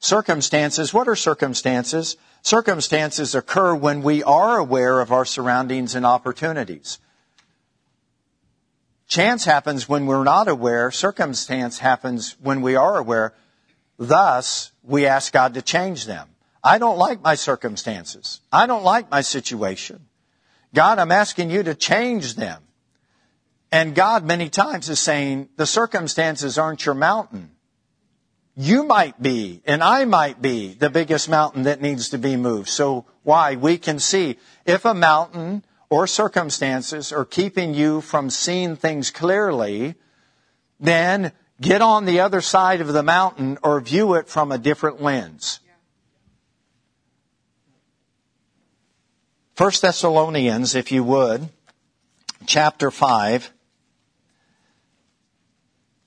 Circumstances, 0.00 0.94
what 0.94 1.08
are 1.08 1.16
circumstances? 1.16 2.16
Circumstances 2.42 3.34
occur 3.34 3.74
when 3.74 4.02
we 4.02 4.22
are 4.22 4.56
aware 4.56 5.00
of 5.00 5.12
our 5.12 5.26
surroundings 5.26 5.94
and 5.94 6.06
opportunities. 6.06 6.98
Chance 9.06 9.44
happens 9.44 9.88
when 9.88 10.06
we're 10.06 10.24
not 10.24 10.48
aware. 10.48 10.90
Circumstance 10.90 11.78
happens 11.78 12.36
when 12.40 12.62
we 12.62 12.76
are 12.76 12.96
aware. 12.96 13.34
Thus, 13.98 14.72
we 14.82 15.04
ask 15.04 15.32
God 15.32 15.54
to 15.54 15.62
change 15.62 16.06
them. 16.06 16.28
I 16.64 16.78
don't 16.78 16.96
like 16.96 17.20
my 17.20 17.34
circumstances. 17.34 18.40
I 18.50 18.66
don't 18.66 18.84
like 18.84 19.10
my 19.10 19.20
situation. 19.20 20.06
God, 20.74 20.98
I'm 20.98 21.12
asking 21.12 21.50
you 21.50 21.62
to 21.62 21.74
change 21.74 22.36
them. 22.36 22.62
And 23.72 23.94
God 23.94 24.24
many 24.24 24.48
times 24.48 24.88
is 24.88 25.00
saying, 25.00 25.50
the 25.56 25.66
circumstances 25.66 26.56
aren't 26.56 26.86
your 26.86 26.94
mountain. 26.94 27.50
You 28.60 28.82
might 28.82 29.22
be, 29.22 29.62
and 29.64 29.82
I 29.82 30.04
might 30.04 30.42
be, 30.42 30.74
the 30.74 30.90
biggest 30.90 31.30
mountain 31.30 31.62
that 31.62 31.80
needs 31.80 32.10
to 32.10 32.18
be 32.18 32.36
moved. 32.36 32.68
So 32.68 33.06
why? 33.22 33.56
We 33.56 33.78
can 33.78 33.98
see 33.98 34.36
if 34.66 34.84
a 34.84 34.92
mountain 34.92 35.64
or 35.88 36.06
circumstances 36.06 37.10
are 37.10 37.24
keeping 37.24 37.72
you 37.72 38.02
from 38.02 38.28
seeing 38.28 38.76
things 38.76 39.10
clearly, 39.10 39.94
then 40.78 41.32
get 41.58 41.80
on 41.80 42.04
the 42.04 42.20
other 42.20 42.42
side 42.42 42.82
of 42.82 42.92
the 42.92 43.02
mountain 43.02 43.56
or 43.62 43.80
view 43.80 44.12
it 44.12 44.28
from 44.28 44.52
a 44.52 44.58
different 44.58 45.00
lens. 45.00 45.60
First 49.54 49.80
Thessalonians, 49.80 50.74
if 50.74 50.92
you 50.92 51.02
would, 51.02 51.48
chapter 52.44 52.90
5. 52.90 53.52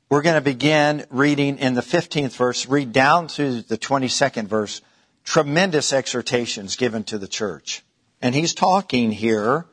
We're 0.09 0.21
going 0.21 0.35
to 0.35 0.41
begin 0.41 1.05
reading 1.09 1.57
in 1.57 1.73
the 1.73 1.81
15th 1.81 2.35
verse, 2.35 2.67
read 2.67 2.91
down 2.91 3.27
to 3.29 3.61
the 3.61 3.77
22nd 3.77 4.45
verse. 4.45 4.81
Tremendous 5.23 5.93
exhortations 5.93 6.75
given 6.75 7.03
to 7.05 7.17
the 7.17 7.27
church. 7.27 7.83
And 8.21 8.35
he's 8.35 8.53
talking 8.53 9.11
here 9.11 9.65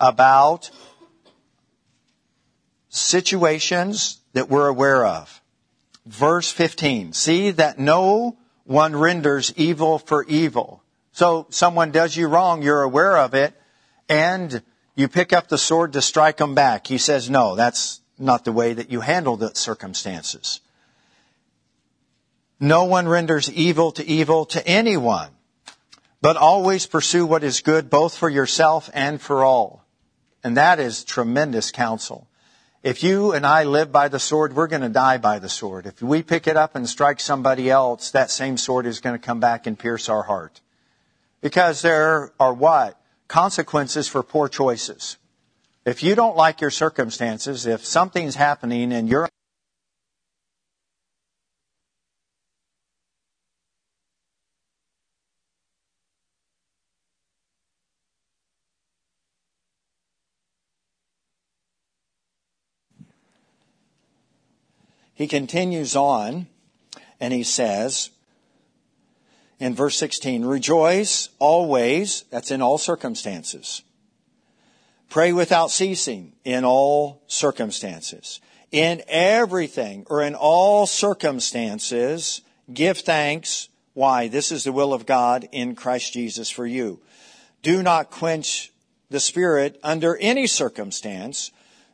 about 0.00 0.70
situations 2.88 4.18
that 4.32 4.50
we're 4.50 4.68
aware 4.68 5.06
of. 5.06 5.40
Verse 6.04 6.50
15, 6.50 7.12
see 7.12 7.50
that 7.52 7.78
no 7.78 8.36
one 8.64 8.96
renders 8.96 9.52
evil 9.56 9.98
for 9.98 10.24
evil. 10.24 10.82
So 11.12 11.46
someone 11.50 11.90
does 11.90 12.16
you 12.16 12.28
wrong, 12.28 12.62
you're 12.62 12.82
aware 12.82 13.16
of 13.18 13.34
it, 13.34 13.54
and 14.08 14.62
you 14.94 15.08
pick 15.08 15.32
up 15.32 15.48
the 15.48 15.58
sword 15.58 15.92
to 15.94 16.02
strike 16.02 16.36
them 16.38 16.54
back. 16.54 16.86
He 16.86 16.98
says, 16.98 17.30
no, 17.30 17.56
that's 17.56 18.00
not 18.18 18.44
the 18.44 18.52
way 18.52 18.72
that 18.72 18.90
you 18.90 19.00
handle 19.00 19.36
the 19.36 19.54
circumstances. 19.54 20.60
No 22.60 22.84
one 22.84 23.08
renders 23.08 23.50
evil 23.50 23.92
to 23.92 24.04
evil 24.04 24.44
to 24.46 24.66
anyone, 24.66 25.30
but 26.20 26.36
always 26.36 26.86
pursue 26.86 27.24
what 27.24 27.44
is 27.44 27.60
good 27.60 27.88
both 27.88 28.16
for 28.16 28.28
yourself 28.28 28.90
and 28.92 29.20
for 29.20 29.44
all. 29.44 29.84
And 30.42 30.56
that 30.56 30.80
is 30.80 31.04
tremendous 31.04 31.70
counsel. 31.70 32.26
If 32.82 33.02
you 33.02 33.32
and 33.32 33.44
I 33.44 33.64
live 33.64 33.90
by 33.90 34.08
the 34.08 34.20
sword, 34.20 34.54
we're 34.54 34.68
going 34.68 34.82
to 34.82 34.88
die 34.88 35.18
by 35.18 35.40
the 35.40 35.48
sword. 35.48 35.86
If 35.86 36.00
we 36.00 36.22
pick 36.22 36.46
it 36.46 36.56
up 36.56 36.76
and 36.76 36.88
strike 36.88 37.20
somebody 37.20 37.70
else, 37.70 38.12
that 38.12 38.30
same 38.30 38.56
sword 38.56 38.86
is 38.86 39.00
going 39.00 39.18
to 39.18 39.24
come 39.24 39.40
back 39.40 39.66
and 39.66 39.78
pierce 39.78 40.08
our 40.08 40.22
heart. 40.22 40.60
Because 41.40 41.82
there 41.82 42.32
are 42.38 42.54
what? 42.54 43.00
Consequences 43.26 44.08
for 44.08 44.22
poor 44.22 44.48
choices. 44.48 45.16
If 45.84 46.02
you 46.02 46.14
don't 46.14 46.36
like 46.36 46.60
your 46.60 46.70
circumstances, 46.70 47.66
if 47.66 47.84
something's 47.84 48.34
happening 48.34 48.92
and 48.92 49.08
you're 49.08 49.28
He 65.18 65.26
continues 65.26 65.96
on 65.96 66.46
and 67.18 67.34
he 67.34 67.42
says 67.42 68.10
in 69.58 69.74
verse 69.74 69.96
16, 69.96 70.44
rejoice 70.44 71.30
always, 71.40 72.22
that's 72.30 72.52
in 72.52 72.62
all 72.62 72.78
circumstances. 72.78 73.82
Pray 75.08 75.32
without 75.32 75.70
ceasing 75.70 76.32
in 76.44 76.64
all 76.64 77.22
circumstances. 77.26 78.40
In 78.70 79.02
everything 79.08 80.06
or 80.10 80.22
in 80.22 80.34
all 80.34 80.86
circumstances, 80.86 82.42
give 82.72 82.98
thanks. 82.98 83.68
Why? 83.94 84.28
This 84.28 84.52
is 84.52 84.64
the 84.64 84.72
will 84.72 84.92
of 84.92 85.06
God 85.06 85.48
in 85.50 85.74
Christ 85.74 86.12
Jesus 86.12 86.50
for 86.50 86.66
you. 86.66 87.00
Do 87.62 87.82
not 87.82 88.10
quench 88.10 88.70
the 89.08 89.20
spirit 89.20 89.80
under 89.82 90.16
any 90.18 90.46
circumstance. 90.46 91.52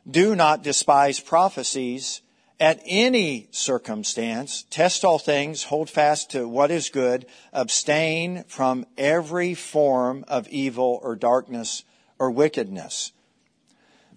Do 0.09 0.35
not 0.35 0.63
despise 0.63 1.19
prophecies 1.19 2.21
at 2.59 2.81
any 2.85 3.47
circumstance, 3.51 4.65
test 4.69 5.03
all 5.03 5.19
things, 5.19 5.63
hold 5.63 5.89
fast 5.89 6.31
to 6.31 6.47
what 6.47 6.71
is 6.71 6.89
good, 6.89 7.25
abstain 7.51 8.45
from 8.47 8.85
every 8.97 9.53
form 9.53 10.23
of 10.27 10.47
evil 10.47 10.99
or 11.03 11.15
darkness 11.15 11.83
or 12.19 12.31
wickedness. 12.31 13.11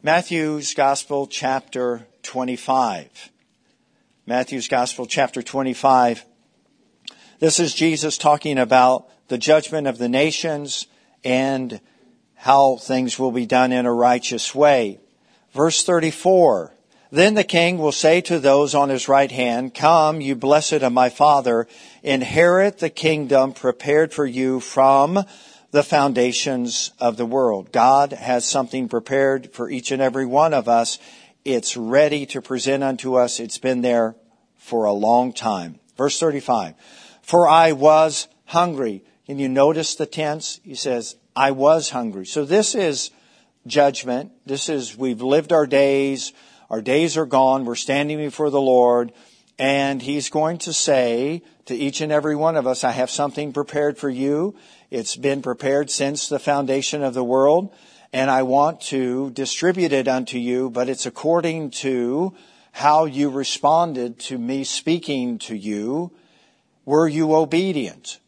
Matthew's 0.03 0.75
Gospel, 0.75 1.27
chapter 1.27 2.07
25. 2.23 3.31
Matthew's 4.27 4.69
Gospel, 4.69 5.07
chapter 5.07 5.43
25. 5.43 6.25
This 7.41 7.59
is 7.59 7.75
Jesus 7.75 8.19
talking 8.19 8.59
about 8.59 9.09
the 9.29 9.39
judgment 9.39 9.87
of 9.87 9.99
the 9.99 10.09
nations 10.09 10.87
and 11.25 11.81
how 12.35 12.77
things 12.77 13.19
will 13.19 13.33
be 13.33 13.47
done 13.47 13.73
in 13.73 13.87
a 13.87 13.93
righteous 13.93 14.55
way. 14.55 15.01
Verse 15.53 15.83
34. 15.83 16.73
Then 17.11 17.35
the 17.35 17.45
king 17.45 17.79
will 17.79 17.93
say 17.93 18.21
to 18.23 18.39
those 18.39 18.75
on 18.75 18.91
his 18.91 19.09
right 19.09 19.33
hand, 19.33 19.75
Come, 19.75 20.21
you 20.21 20.37
blessed 20.37 20.75
of 20.75 20.93
my 20.93 21.09
father, 21.09 21.67
inherit 22.03 22.79
the 22.79 22.91
kingdom 22.91 23.53
prepared 23.53 24.13
for 24.13 24.27
you 24.27 24.61
from 24.61 25.25
the 25.71 25.83
foundations 25.83 26.93
of 26.99 27.17
the 27.17 27.27
world. 27.27 27.73
God 27.73 28.13
has 28.13 28.47
something 28.47 28.89
prepared 28.89 29.53
for 29.53 29.69
each 29.69 29.91
and 29.91 30.01
every 30.01 30.27
one 30.27 30.55
of 30.55 30.69
us. 30.69 30.99
It's 31.45 31.77
ready 31.77 32.27
to 32.27 32.41
present 32.41 32.83
unto 32.83 33.15
us. 33.15 33.39
It's 33.41 33.59
been 33.59 33.83
there 33.83 34.17
for 34.57 34.85
a 34.85 34.93
long 34.93 35.33
time. 35.33 35.79
Verse 35.97 36.19
35. 36.19 36.75
For 37.23 37.49
I 37.49 37.73
was 37.73 38.29
hungry. 38.47 39.05
Can 39.27 39.39
you 39.39 39.49
notice 39.49 39.95
the 39.95 40.07
tense? 40.07 40.61
He 40.65 40.75
says, 40.75 41.17
I 41.37 41.51
was 41.51 41.91
hungry. 41.91 42.25
So 42.25 42.45
this 42.45 42.75
is 42.75 43.11
judgment. 43.67 44.33
This 44.47 44.69
is, 44.69 44.97
we've 44.97 45.21
lived 45.21 45.53
our 45.53 45.67
days. 45.67 46.33
Our 46.71 46.81
days 46.81 47.17
are 47.17 47.27
gone. 47.27 47.65
We're 47.65 47.75
standing 47.75 48.19
before 48.19 48.51
the 48.51 48.61
Lord. 48.61 49.13
And 49.59 50.01
He's 50.01 50.31
going 50.31 50.59
to 50.59 50.73
say 50.73 51.43
to 51.67 51.75
each 51.75 52.01
and 52.01 52.11
every 52.11 52.37
one 52.37 52.57
of 52.57 52.67
us, 52.67 52.85
I 52.85 52.93
have 52.93 53.11
something 53.11 53.53
prepared 53.53 53.99
for 53.99 54.09
you. 54.09 54.57
It's 54.91 55.17
been 55.17 55.43
prepared 55.43 55.91
since 55.91 56.29
the 56.29 56.39
foundation 56.39 57.03
of 57.03 57.15
the 57.15 57.25
world. 57.25 57.75
And 58.13 58.31
I 58.31 58.43
want 58.43 58.81
to 58.83 59.31
distribute 59.31 59.93
it 59.93 60.09
unto 60.09 60.39
you, 60.39 60.71
but 60.71 60.89
it's 60.89 61.05
according 61.05 61.71
to 61.73 62.35
how 62.73 63.05
you 63.05 63.29
responded 63.29 64.19
to 64.21 64.39
me 64.39 64.65
speaking 64.65 65.39
to 65.41 65.55
you. 65.55 66.13
Were 66.87 67.07
you 67.07 67.35
obedient? 67.35 68.19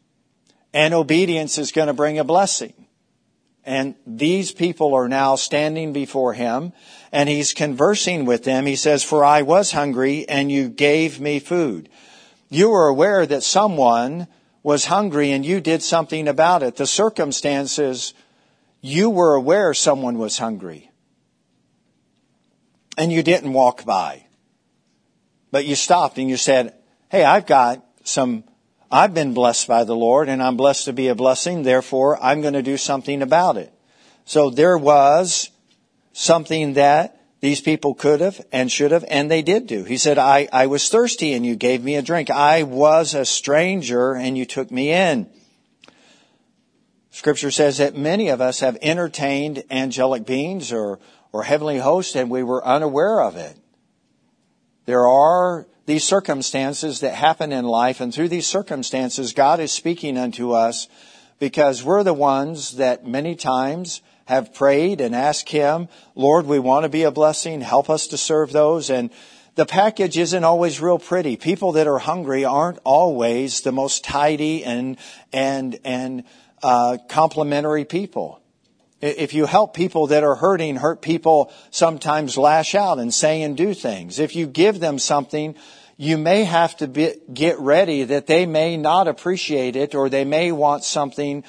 And 0.75 0.93
obedience 0.93 1.57
is 1.57 1.73
going 1.73 1.87
to 1.87 1.95
bring 1.95 2.19
a 2.19 2.25
blessing. 2.25 2.75
And 3.65 3.95
these 4.07 4.53
people 4.53 4.95
are 4.95 5.09
now 5.09 5.37
standing 5.37 5.93
before 5.93 6.35
him 6.35 6.73
and 7.13 7.29
he's 7.29 7.55
conversing 7.55 8.25
with 8.25 8.45
them. 8.45 8.67
He 8.67 8.77
says, 8.77 9.03
for 9.03 9.25
I 9.25 9.43
was 9.43 9.73
hungry 9.73 10.29
and 10.29 10.51
you 10.51 10.69
gave 10.69 11.21
me 11.21 11.39
food. 11.39 11.89
You 12.49 12.71
were 12.71 12.89
aware 12.89 13.27
that 13.27 13.43
someone 13.43 14.27
was 14.63 14.85
hungry 14.87 15.33
and 15.33 15.45
you 15.45 15.61
did 15.61 15.83
something 15.83 16.29
about 16.29 16.63
it. 16.63 16.77
The 16.77 16.87
circumstances, 16.87 18.15
you 18.81 19.11
were 19.11 19.35
aware 19.35 19.73
someone 19.75 20.19
was 20.19 20.39
hungry. 20.39 20.91
And 22.99 23.11
you 23.11 23.23
didn't 23.23 23.53
walk 23.53 23.85
by. 23.85 24.27
But 25.51 25.65
you 25.65 25.75
stopped 25.75 26.19
and 26.19 26.29
you 26.29 26.37
said, 26.37 26.75
Hey, 27.09 27.25
I've 27.25 27.47
got 27.47 27.85
some, 28.05 28.45
I've 28.91 29.15
been 29.15 29.35
blessed 29.35 29.67
by 29.67 29.85
the 29.85 29.97
Lord 29.97 30.29
and 30.29 30.43
I'm 30.43 30.57
blessed 30.57 30.85
to 30.85 30.93
be 30.93 31.09
a 31.09 31.15
blessing. 31.15 31.63
Therefore, 31.63 32.23
I'm 32.23 32.41
going 32.41 32.55
to 32.55 32.63
do 32.63 32.77
something 32.77 33.23
about 33.23 33.57
it. 33.57 33.73
So 34.25 34.51
there 34.51 34.79
was 34.79 35.51
something 36.13 36.75
that 36.75 37.20
these 37.41 37.61
people 37.61 37.95
could 37.95 38.21
have 38.21 38.45
and 38.53 38.71
should 38.71 38.93
have, 38.93 39.05
and 39.09 39.31
they 39.31 39.43
did 39.43 39.67
do. 39.67 39.85
He 39.85 39.97
said, 39.97 40.19
I, 40.19 40.49
I 40.53 40.67
was 40.67 40.89
thirsty 40.89 41.33
and 41.33 41.45
you 41.45 41.57
gave 41.57 41.83
me 41.83 41.97
a 41.97 42.03
drink. 42.03 42.31
I 42.31 42.65
was 42.65 43.15
a 43.15 43.25
stranger 43.25 44.15
and 44.15 44.37
you 44.37 44.45
took 44.45 44.71
me 44.71 44.93
in. 44.93 45.29
Scripture 47.11 47.51
says 47.51 47.79
that 47.79 47.97
many 47.97 48.29
of 48.29 48.41
us 48.41 48.61
have 48.61 48.79
entertained 48.83 49.65
angelic 49.71 50.27
beings 50.27 50.73
or, 50.73 51.01
or 51.33 51.43
heavenly 51.43 51.79
hosts 51.79 52.15
and 52.15 52.31
we 52.31 52.43
were 52.43 52.65
unaware 52.65 53.23
of 53.23 53.37
it. 53.37 53.57
There 54.85 55.09
are 55.09 55.67
these 55.87 56.05
circumstances 56.05 57.01
that 57.01 57.15
happen 57.15 57.53
in 57.53 57.65
life 57.65 58.01
and 58.01 58.15
through 58.15 58.29
these 58.29 58.47
circumstances, 58.47 59.33
God 59.33 59.61
is 59.61 59.73
speaking 59.73 60.19
unto 60.19 60.53
us 60.53 60.89
because 61.39 61.83
we're 61.83 62.05
the 62.05 62.15
ones 62.15 62.77
that 62.77 63.07
many 63.07 63.35
times 63.35 64.03
have 64.27 64.55
prayed 64.55 65.01
and 65.01 65.15
asked 65.15 65.49
Him, 65.49 65.89
Lord, 66.15 66.47
we 66.47 66.59
want 66.59 66.85
to 66.85 66.89
be 66.89 67.03
a 67.03 67.11
blessing. 67.11 67.61
Help 67.61 67.91
us 67.91 68.07
to 68.09 68.17
serve 68.17 68.53
those. 68.53 68.91
And 68.91 69.11
the 69.57 69.67
package 69.67 70.17
isn't 70.17 70.45
always 70.45 70.81
real 70.81 70.99
pretty. 70.99 71.37
People 71.37 71.73
that 71.73 71.87
are 71.87 71.99
hungry 71.99 72.45
aren't 72.45 72.79
always 72.85 73.61
the 73.63 73.73
most 73.73 74.05
tidy 74.05 74.65
and, 74.65 74.97
and, 75.33 75.79
and, 75.85 76.25
uh, 76.63 76.99
complimentary 77.09 77.85
people. 77.85 78.41
If 79.01 79.33
you 79.33 79.47
help 79.47 79.75
people 79.75 80.09
that 80.09 80.25
are 80.25 80.35
hurting, 80.35 80.77
hurt 80.77 81.01
people 81.01 81.53
sometimes 81.71 82.37
lash 82.37 82.75
out 82.75 82.99
and 82.99 83.13
say 83.13 83.43
and 83.43 83.57
do 83.57 83.73
things. 83.73 84.19
If 84.19 84.37
you 84.37 84.47
give 84.47 84.79
them 84.79 84.99
something, 84.99 85.55
you 85.97 86.19
may 86.19 86.45
have 86.45 86.77
to 86.79 86.87
be, 86.87 87.15
get 87.33 87.59
ready 87.59 88.05
that 88.05 88.27
they 88.27 88.45
may 88.45 88.77
not 88.77 89.09
appreciate 89.09 89.75
it 89.75 89.95
or 89.95 90.09
they 90.09 90.25
may 90.25 90.53
want 90.53 90.85
something 90.85 91.45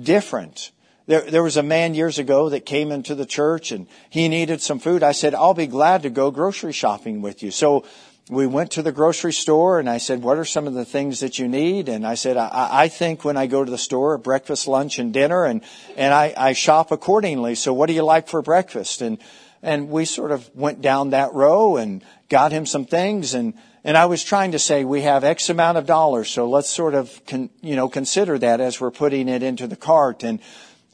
different. 0.00 0.72
There, 1.06 1.22
there 1.22 1.42
was 1.42 1.56
a 1.56 1.62
man 1.62 1.94
years 1.94 2.18
ago 2.18 2.48
that 2.48 2.66
came 2.66 2.90
into 2.90 3.14
the 3.14 3.26
church 3.26 3.70
and 3.70 3.86
he 4.10 4.28
needed 4.28 4.60
some 4.60 4.80
food. 4.80 5.02
I 5.02 5.12
said, 5.12 5.34
I'll 5.34 5.54
be 5.54 5.68
glad 5.68 6.02
to 6.02 6.10
go 6.10 6.30
grocery 6.30 6.72
shopping 6.72 7.22
with 7.22 7.42
you. 7.44 7.52
So 7.52 7.84
we 8.28 8.48
went 8.48 8.72
to 8.72 8.82
the 8.82 8.90
grocery 8.90 9.32
store 9.32 9.78
and 9.78 9.88
I 9.88 9.98
said, 9.98 10.22
what 10.22 10.36
are 10.36 10.44
some 10.44 10.66
of 10.66 10.74
the 10.74 10.84
things 10.84 11.20
that 11.20 11.38
you 11.38 11.46
need? 11.46 11.88
And 11.88 12.04
I 12.04 12.16
said, 12.16 12.36
I, 12.36 12.50
I 12.72 12.88
think 12.88 13.24
when 13.24 13.36
I 13.36 13.46
go 13.46 13.64
to 13.64 13.70
the 13.70 13.78
store, 13.78 14.18
breakfast, 14.18 14.66
lunch, 14.66 14.98
and 14.98 15.12
dinner, 15.12 15.44
and, 15.44 15.62
and 15.96 16.12
I, 16.12 16.34
I 16.36 16.52
shop 16.54 16.90
accordingly. 16.90 17.54
So 17.54 17.72
what 17.72 17.86
do 17.86 17.92
you 17.92 18.02
like 18.02 18.26
for 18.26 18.42
breakfast? 18.42 19.00
And, 19.00 19.18
and 19.62 19.90
we 19.90 20.06
sort 20.06 20.32
of 20.32 20.50
went 20.56 20.80
down 20.80 21.10
that 21.10 21.32
row 21.34 21.76
and 21.76 22.02
got 22.28 22.50
him 22.50 22.66
some 22.66 22.84
things 22.84 23.32
and, 23.32 23.54
and 23.86 23.96
I 23.96 24.06
was 24.06 24.24
trying 24.24 24.50
to 24.50 24.58
say 24.58 24.82
we 24.82 25.02
have 25.02 25.22
X 25.22 25.48
amount 25.48 25.78
of 25.78 25.86
dollars, 25.86 26.28
so 26.28 26.48
let's 26.48 26.68
sort 26.68 26.94
of, 26.94 27.24
con, 27.24 27.50
you 27.62 27.76
know, 27.76 27.88
consider 27.88 28.36
that 28.36 28.60
as 28.60 28.80
we're 28.80 28.90
putting 28.90 29.28
it 29.28 29.44
into 29.44 29.68
the 29.68 29.76
cart. 29.76 30.24
And 30.24 30.40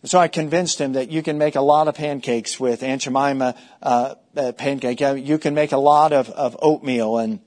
so 0.04 0.18
I 0.18 0.28
convinced 0.28 0.80
him 0.80 0.94
that 0.94 1.10
you 1.10 1.22
can 1.22 1.38
make 1.38 1.54
a 1.54 1.60
lot 1.60 1.86
of 1.88 1.94
pancakes 1.94 2.58
with 2.58 2.82
Aunt 2.82 3.02
Jemima 3.02 3.54
uh, 3.82 4.14
uh, 4.36 4.52
pancake. 4.52 5.00
You 5.00 5.38
can 5.38 5.54
make 5.54 5.72
a 5.72 5.78
lot 5.78 6.12
of, 6.12 6.28
of 6.30 6.56
oatmeal 6.60 7.18
and 7.18 7.40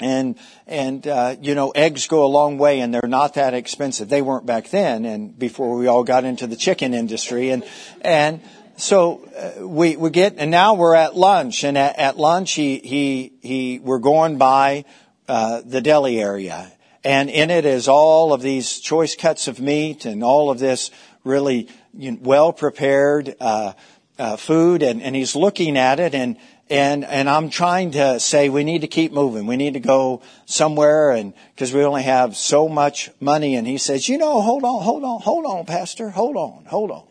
and 0.00 0.38
and 0.66 1.06
uh, 1.06 1.36
you 1.42 1.54
know 1.54 1.70
eggs 1.70 2.06
go 2.06 2.24
a 2.24 2.28
long 2.28 2.56
way 2.56 2.80
and 2.80 2.92
they're 2.94 3.02
not 3.06 3.34
that 3.34 3.52
expensive. 3.52 4.08
They 4.08 4.22
weren't 4.22 4.46
back 4.46 4.70
then, 4.70 5.04
and 5.04 5.38
before 5.38 5.76
we 5.76 5.86
all 5.88 6.04
got 6.04 6.24
into 6.24 6.46
the 6.46 6.56
chicken 6.56 6.94
industry 6.94 7.50
and 7.50 7.64
and 8.00 8.40
so 8.78 9.20
uh, 9.36 9.66
we 9.66 9.96
we 9.96 10.08
get 10.08 10.36
and 10.38 10.50
now 10.50 10.74
we're 10.74 10.94
at 10.94 11.14
lunch 11.14 11.64
and 11.64 11.76
at, 11.76 11.98
at 11.98 12.16
lunch 12.16 12.52
he 12.52 12.78
he 12.78 13.32
he 13.42 13.78
we're 13.78 13.98
going 13.98 14.38
by 14.38 14.86
uh, 15.28 15.60
the 15.66 15.82
deli 15.82 16.18
area 16.18 16.72
and 17.04 17.28
in 17.28 17.50
it 17.50 17.66
is 17.66 17.88
all 17.88 18.32
of 18.32 18.40
these 18.40 18.80
choice 18.80 19.14
cuts 19.14 19.48
of 19.48 19.60
meat 19.60 20.06
and 20.06 20.24
all 20.24 20.50
of 20.50 20.58
this 20.58 20.90
really 21.24 21.68
well 21.92 22.52
prepared 22.52 23.34
uh, 23.40 23.72
uh, 24.18 24.36
food, 24.36 24.82
and, 24.82 25.02
and 25.02 25.16
he's 25.16 25.34
looking 25.34 25.76
at 25.76 26.00
it, 26.00 26.14
and 26.14 26.36
and 26.68 27.04
and 27.04 27.28
I'm 27.28 27.50
trying 27.50 27.92
to 27.92 28.20
say 28.20 28.48
we 28.48 28.64
need 28.64 28.82
to 28.82 28.86
keep 28.86 29.12
moving. 29.12 29.46
We 29.46 29.56
need 29.56 29.74
to 29.74 29.80
go 29.80 30.22
somewhere, 30.46 31.10
and 31.10 31.34
because 31.54 31.72
we 31.72 31.84
only 31.84 32.04
have 32.04 32.36
so 32.36 32.68
much 32.68 33.10
money. 33.18 33.56
And 33.56 33.66
he 33.66 33.78
says, 33.78 34.08
you 34.08 34.18
know, 34.18 34.40
hold 34.40 34.64
on, 34.64 34.82
hold 34.82 35.04
on, 35.04 35.20
hold 35.20 35.46
on, 35.46 35.66
Pastor, 35.66 36.10
hold 36.10 36.36
on, 36.36 36.64
hold 36.66 36.90
on. 36.90 37.04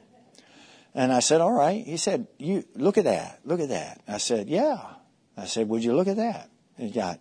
And 0.95 1.13
I 1.13 1.19
said, 1.19 1.41
all 1.41 1.51
right. 1.51 1.85
He 1.85 1.97
said, 1.97 2.27
you 2.37 2.63
look 2.75 2.97
at 2.97 3.03
that, 3.05 3.39
look 3.45 3.59
at 3.59 3.69
that. 3.69 4.01
I 4.07 4.17
said, 4.17 4.49
yeah. 4.49 4.79
I 5.37 5.45
said, 5.45 5.69
would 5.69 5.83
you 5.83 5.93
look 5.93 6.07
at 6.07 6.17
that? 6.17 6.49
He 6.77 6.89
got 6.89 7.19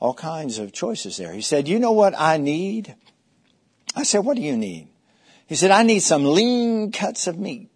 all 0.00 0.14
kinds 0.14 0.58
of 0.58 0.72
choices 0.72 1.16
there. 1.16 1.32
He 1.32 1.42
said, 1.42 1.68
you 1.68 1.78
know 1.78 1.92
what 1.92 2.14
I 2.18 2.38
need? 2.38 2.94
I 3.94 4.02
said, 4.02 4.20
what 4.20 4.36
do 4.36 4.42
you 4.42 4.56
need? 4.56 4.88
He 5.52 5.56
said, 5.56 5.70
I 5.70 5.82
need 5.82 6.00
some 6.00 6.24
lean 6.24 6.92
cuts 6.92 7.26
of 7.26 7.38
meat. 7.38 7.68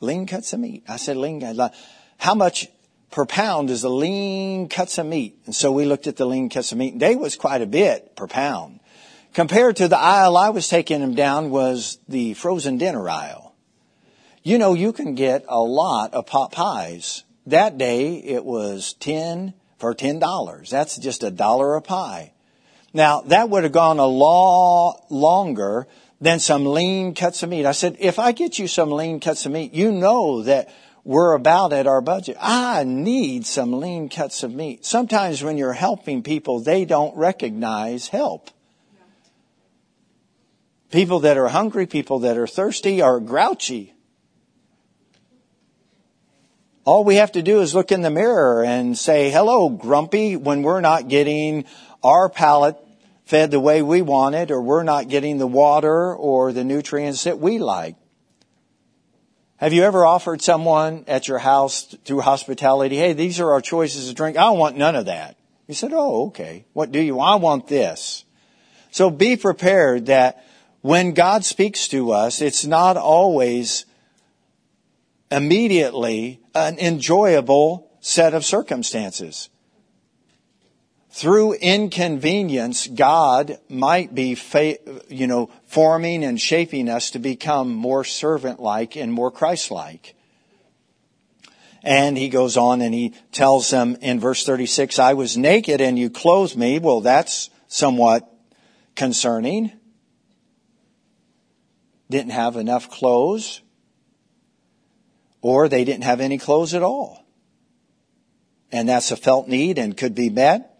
Lean 0.00 0.26
cuts 0.26 0.52
of 0.52 0.60
meat. 0.60 0.84
I 0.86 0.98
said, 0.98 1.16
lean. 1.16 1.40
How 2.18 2.34
much 2.34 2.68
per 3.10 3.24
pound 3.24 3.70
is 3.70 3.80
the 3.80 3.88
lean 3.88 4.68
cuts 4.68 4.98
of 4.98 5.06
meat? 5.06 5.38
And 5.46 5.54
so 5.54 5.72
we 5.72 5.86
looked 5.86 6.06
at 6.06 6.18
the 6.18 6.26
lean 6.26 6.50
cuts 6.50 6.70
of 6.70 6.76
meat. 6.76 6.98
They 6.98 7.16
was 7.16 7.34
quite 7.34 7.62
a 7.62 7.66
bit 7.66 8.14
per 8.14 8.26
pound. 8.26 8.80
Compared 9.32 9.76
to 9.76 9.88
the 9.88 9.96
aisle 9.96 10.36
I 10.36 10.50
was 10.50 10.68
taking 10.68 11.00
them 11.00 11.14
down 11.14 11.48
was 11.48 11.98
the 12.10 12.34
frozen 12.34 12.76
dinner 12.76 13.08
aisle. 13.08 13.54
You 14.42 14.58
know, 14.58 14.74
you 14.74 14.92
can 14.92 15.14
get 15.14 15.46
a 15.48 15.62
lot 15.62 16.12
of 16.12 16.26
pot 16.26 16.52
pies. 16.52 17.24
That 17.46 17.78
day 17.78 18.16
it 18.16 18.44
was 18.44 18.92
10 19.00 19.54
for 19.78 19.94
$10. 19.94 20.68
That's 20.68 20.98
just 20.98 21.22
a 21.22 21.30
dollar 21.30 21.74
a 21.74 21.80
pie. 21.80 22.34
Now 22.92 23.20
that 23.22 23.50
would 23.50 23.64
have 23.64 23.72
gone 23.72 23.98
a 23.98 24.06
lot 24.06 25.06
longer 25.10 25.86
than 26.20 26.40
some 26.40 26.66
lean 26.66 27.14
cuts 27.14 27.42
of 27.42 27.50
meat. 27.50 27.66
I 27.66 27.72
said, 27.72 27.96
if 28.00 28.18
I 28.18 28.32
get 28.32 28.58
you 28.58 28.66
some 28.66 28.90
lean 28.90 29.20
cuts 29.20 29.46
of 29.46 29.52
meat, 29.52 29.72
you 29.72 29.92
know 29.92 30.42
that 30.42 30.68
we're 31.04 31.34
about 31.34 31.72
at 31.72 31.86
our 31.86 32.00
budget. 32.00 32.36
I 32.40 32.84
need 32.84 33.46
some 33.46 33.80
lean 33.80 34.08
cuts 34.08 34.42
of 34.42 34.52
meat. 34.52 34.84
Sometimes 34.84 35.42
when 35.42 35.56
you're 35.56 35.72
helping 35.72 36.22
people, 36.22 36.60
they 36.60 36.84
don't 36.84 37.16
recognize 37.16 38.08
help. 38.08 38.50
People 40.90 41.20
that 41.20 41.36
are 41.36 41.48
hungry, 41.48 41.86
people 41.86 42.18
that 42.20 42.36
are 42.36 42.46
thirsty 42.46 43.00
are 43.00 43.20
grouchy. 43.20 43.94
All 46.88 47.04
we 47.04 47.16
have 47.16 47.32
to 47.32 47.42
do 47.42 47.60
is 47.60 47.74
look 47.74 47.92
in 47.92 48.00
the 48.00 48.08
mirror 48.08 48.64
and 48.64 48.96
say, 48.96 49.30
hello, 49.30 49.68
grumpy, 49.68 50.36
when 50.36 50.62
we're 50.62 50.80
not 50.80 51.08
getting 51.08 51.66
our 52.02 52.30
palate 52.30 52.78
fed 53.26 53.50
the 53.50 53.60
way 53.60 53.82
we 53.82 54.00
want 54.00 54.34
it, 54.34 54.50
or 54.50 54.62
we're 54.62 54.84
not 54.84 55.10
getting 55.10 55.36
the 55.36 55.46
water 55.46 56.14
or 56.14 56.50
the 56.50 56.64
nutrients 56.64 57.24
that 57.24 57.38
we 57.38 57.58
like. 57.58 57.96
Have 59.58 59.74
you 59.74 59.82
ever 59.82 60.06
offered 60.06 60.40
someone 60.40 61.04
at 61.08 61.28
your 61.28 61.36
house 61.36 61.94
through 62.06 62.22
hospitality, 62.22 62.96
hey, 62.96 63.12
these 63.12 63.38
are 63.38 63.52
our 63.52 63.60
choices 63.60 64.08
of 64.08 64.14
drink. 64.14 64.38
I 64.38 64.44
don't 64.44 64.58
want 64.58 64.78
none 64.78 64.96
of 64.96 65.04
that. 65.04 65.36
You 65.66 65.74
said, 65.74 65.92
oh, 65.92 66.28
okay. 66.28 66.64
What 66.72 66.90
do 66.90 67.02
you 67.02 67.16
want? 67.16 67.30
I 67.30 67.44
want 67.44 67.68
this. 67.68 68.24
So 68.92 69.10
be 69.10 69.36
prepared 69.36 70.06
that 70.06 70.42
when 70.80 71.12
God 71.12 71.44
speaks 71.44 71.88
to 71.88 72.12
us, 72.12 72.40
it's 72.40 72.64
not 72.64 72.96
always 72.96 73.84
immediately 75.30 76.40
an 76.58 76.78
enjoyable 76.78 77.90
set 78.00 78.34
of 78.34 78.44
circumstances 78.44 79.48
through 81.10 81.54
inconvenience, 81.54 82.86
God 82.86 83.58
might 83.68 84.14
be, 84.14 84.38
you 85.08 85.26
know, 85.26 85.50
forming 85.66 86.22
and 86.22 86.40
shaping 86.40 86.88
us 86.88 87.10
to 87.10 87.18
become 87.18 87.74
more 87.74 88.04
servant-like 88.04 88.96
and 88.96 89.12
more 89.12 89.30
Christ-like. 89.30 90.14
And 91.82 92.18
he 92.18 92.28
goes 92.28 92.56
on 92.56 92.82
and 92.82 92.92
he 92.92 93.14
tells 93.32 93.70
them 93.70 93.96
in 94.00 94.20
verse 94.20 94.44
36, 94.44 94.98
I 94.98 95.14
was 95.14 95.36
naked 95.36 95.80
and 95.80 95.98
you 95.98 96.10
clothed 96.10 96.56
me. 96.56 96.78
Well, 96.78 97.00
that's 97.00 97.50
somewhat 97.66 98.30
concerning. 98.94 99.72
Didn't 102.10 102.32
have 102.32 102.56
enough 102.56 102.90
clothes. 102.90 103.62
Or 105.40 105.68
they 105.68 105.84
didn't 105.84 106.04
have 106.04 106.20
any 106.20 106.38
clothes 106.38 106.74
at 106.74 106.82
all. 106.82 107.24
And 108.72 108.88
that's 108.88 109.10
a 109.10 109.16
felt 109.16 109.48
need 109.48 109.78
and 109.78 109.96
could 109.96 110.14
be 110.14 110.30
met. 110.30 110.78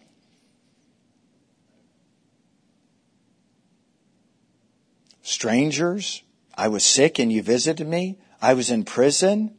strangers. 5.28 6.22
I 6.56 6.68
was 6.68 6.84
sick 6.84 7.18
and 7.18 7.32
you 7.32 7.42
visited 7.42 7.86
me. 7.86 8.18
I 8.40 8.54
was 8.54 8.70
in 8.70 8.84
prison 8.84 9.54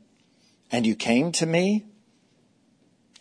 and 0.71 0.85
you 0.85 0.95
came 0.95 1.31
to 1.33 1.45
me? 1.45 1.85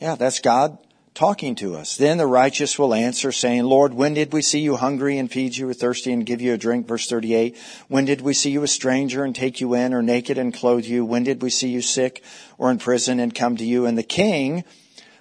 Yeah, 0.00 0.16
that's 0.16 0.40
God 0.40 0.78
talking 1.18 1.56
to 1.56 1.74
us. 1.74 1.96
Then 1.96 2.16
the 2.16 2.28
righteous 2.28 2.78
will 2.78 2.94
answer 2.94 3.32
saying, 3.32 3.64
Lord, 3.64 3.92
when 3.92 4.14
did 4.14 4.32
we 4.32 4.40
see 4.40 4.60
you 4.60 4.76
hungry 4.76 5.18
and 5.18 5.28
feed 5.28 5.56
you 5.56 5.68
or 5.68 5.74
thirsty 5.74 6.12
and 6.12 6.24
give 6.24 6.40
you 6.40 6.54
a 6.54 6.56
drink? 6.56 6.86
Verse 6.86 7.08
38. 7.08 7.58
When 7.88 8.04
did 8.04 8.20
we 8.20 8.32
see 8.32 8.52
you 8.52 8.62
a 8.62 8.68
stranger 8.68 9.24
and 9.24 9.34
take 9.34 9.60
you 9.60 9.74
in 9.74 9.92
or 9.92 10.00
naked 10.00 10.38
and 10.38 10.54
clothe 10.54 10.84
you? 10.84 11.04
When 11.04 11.24
did 11.24 11.42
we 11.42 11.50
see 11.50 11.70
you 11.70 11.82
sick 11.82 12.22
or 12.56 12.70
in 12.70 12.78
prison 12.78 13.18
and 13.18 13.34
come 13.34 13.56
to 13.56 13.64
you? 13.64 13.84
And 13.84 13.98
the 13.98 14.04
king 14.04 14.62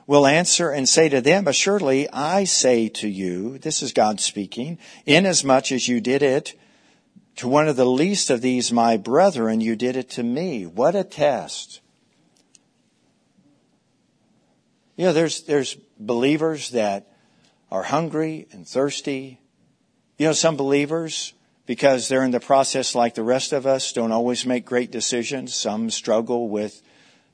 will 0.06 0.28
answer 0.28 0.70
and 0.70 0.88
say 0.88 1.10
to 1.10 1.20
them, 1.20 1.48
Assuredly, 1.48 2.08
I 2.14 2.44
say 2.44 2.90
to 2.90 3.08
you, 3.08 3.58
this 3.58 3.82
is 3.82 3.92
God 3.92 4.20
speaking, 4.20 4.78
inasmuch 5.08 5.72
as 5.72 5.88
you 5.88 6.00
did 6.00 6.22
it 6.22 6.54
to 7.38 7.48
one 7.48 7.68
of 7.68 7.76
the 7.76 7.86
least 7.86 8.30
of 8.30 8.42
these 8.42 8.72
my 8.72 8.98
brethren, 8.98 9.62
you 9.62 9.76
did 9.76 9.96
it 9.96 10.12
to 10.12 10.22
me. 10.22 10.68
What 10.68 10.96
a 10.96 11.04
test. 11.04 11.82
You 14.96 15.06
know, 15.06 15.14
there's, 15.14 15.42
there's 15.44 15.78
believers 16.00 16.72
that 16.72 17.08
are 17.72 17.84
hungry 17.84 18.48
and 18.52 18.68
thirsty. 18.68 19.40
You 20.18 20.28
know, 20.28 20.34
some 20.34 20.58
believers, 20.58 21.34
because 21.66 22.08
they're 22.08 22.24
in 22.24 22.32
the 22.32 22.40
process 22.40 22.96
like 22.96 23.16
the 23.16 23.24
rest 23.24 23.54
of 23.54 23.66
us, 23.66 23.92
don't 23.94 24.12
always 24.12 24.46
make 24.46 24.66
great 24.66 24.92
decisions. 24.92 25.54
Some 25.54 25.90
struggle 25.90 26.50
with 26.50 26.82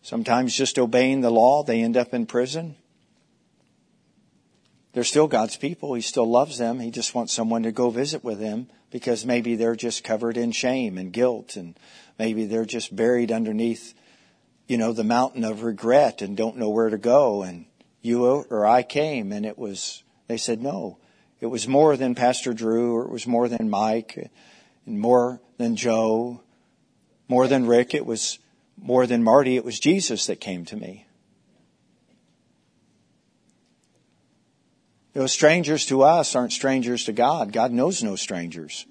sometimes 0.02 0.56
just 0.56 0.80
obeying 0.80 1.22
the 1.22 1.30
law. 1.30 1.64
They 1.64 1.82
end 1.82 1.98
up 1.98 2.14
in 2.14 2.26
prison. 2.26 2.76
They're 4.94 5.04
still 5.04 5.28
God's 5.28 5.58
people. 5.58 5.94
He 5.96 6.02
still 6.02 6.30
loves 6.30 6.58
them. 6.58 6.80
He 6.80 6.92
just 6.92 7.16
wants 7.16 7.34
someone 7.34 7.64
to 7.64 7.72
go 7.72 7.90
visit 7.90 8.24
with 8.24 8.40
them 8.40 8.68
because 8.92 9.26
maybe 9.26 9.56
they're 9.56 9.76
just 9.76 10.04
covered 10.04 10.38
in 10.38 10.52
shame 10.52 11.00
and 11.00 11.12
guilt 11.12 11.56
and 11.56 11.76
maybe 12.20 12.46
they're 12.46 12.66
just 12.66 12.96
buried 12.96 13.32
underneath 13.32 13.96
you 14.68 14.78
know, 14.78 14.94
the 14.94 15.04
mountain 15.04 15.44
of 15.44 15.64
regret 15.64 16.22
and 16.22 16.38
don't 16.38 16.58
know 16.58 16.70
where 16.70 16.90
to 16.90 16.98
go. 16.98 17.44
And 17.44 17.66
you 18.04 18.26
or 18.26 18.68
I 18.68 18.84
came 18.84 19.32
and 19.32 19.46
it 19.46 19.58
was, 19.58 20.04
they 20.28 20.38
said, 20.38 20.62
no, 20.62 21.00
it 21.40 21.48
was 21.48 21.68
more 21.68 21.98
than 21.98 22.14
Pastor 22.14 22.54
Drew 22.54 22.96
or 22.96 23.06
it 23.06 23.10
was 23.10 23.26
more 23.26 23.50
than 23.50 23.70
Mike 23.70 24.30
and 24.86 25.00
more 25.00 25.42
than 25.58 25.76
Joe, 25.76 26.42
more 27.28 27.48
than 27.48 27.66
Rick. 27.66 27.96
It 27.96 28.06
was 28.06 28.38
more 28.78 29.08
than 29.08 29.24
Marty. 29.24 29.56
It 29.56 29.66
was 29.66 29.80
Jesus 29.80 30.28
that 30.28 30.42
came 30.42 30.66
to 30.66 30.76
me. 30.76 31.08
Those 35.14 35.32
strangers 35.32 35.86
to 35.86 36.04
us 36.04 36.36
aren't 36.36 36.52
strangers 36.52 37.06
to 37.06 37.14
God. 37.14 37.54
God 37.54 37.72
knows 37.72 38.04
no 38.04 38.16
strangers. 38.16 38.86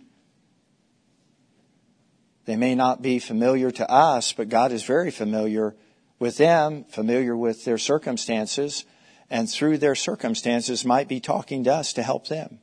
They 2.45 2.57
may 2.57 2.75
not 2.75 3.03
be 3.03 3.19
familiar 3.19 3.71
to 3.73 3.91
us, 3.91 4.33
but 4.33 4.49
God 4.49 4.73
is 4.73 4.85
very 4.85 5.11
familiar 5.11 5.75
with 6.19 6.39
them, 6.39 6.85
familiar 6.85 7.37
with 7.37 7.65
their 7.65 7.79
circumstances, 7.79 8.85
and 9.33 9.51
through 9.51 9.79
their 9.79 9.95
circumstances 9.95 10.85
might 10.85 11.09
be 11.09 11.19
talking 11.19 11.65
to 11.65 11.73
us 11.73 11.95
to 11.95 12.03
help 12.03 12.29
them. 12.29 12.59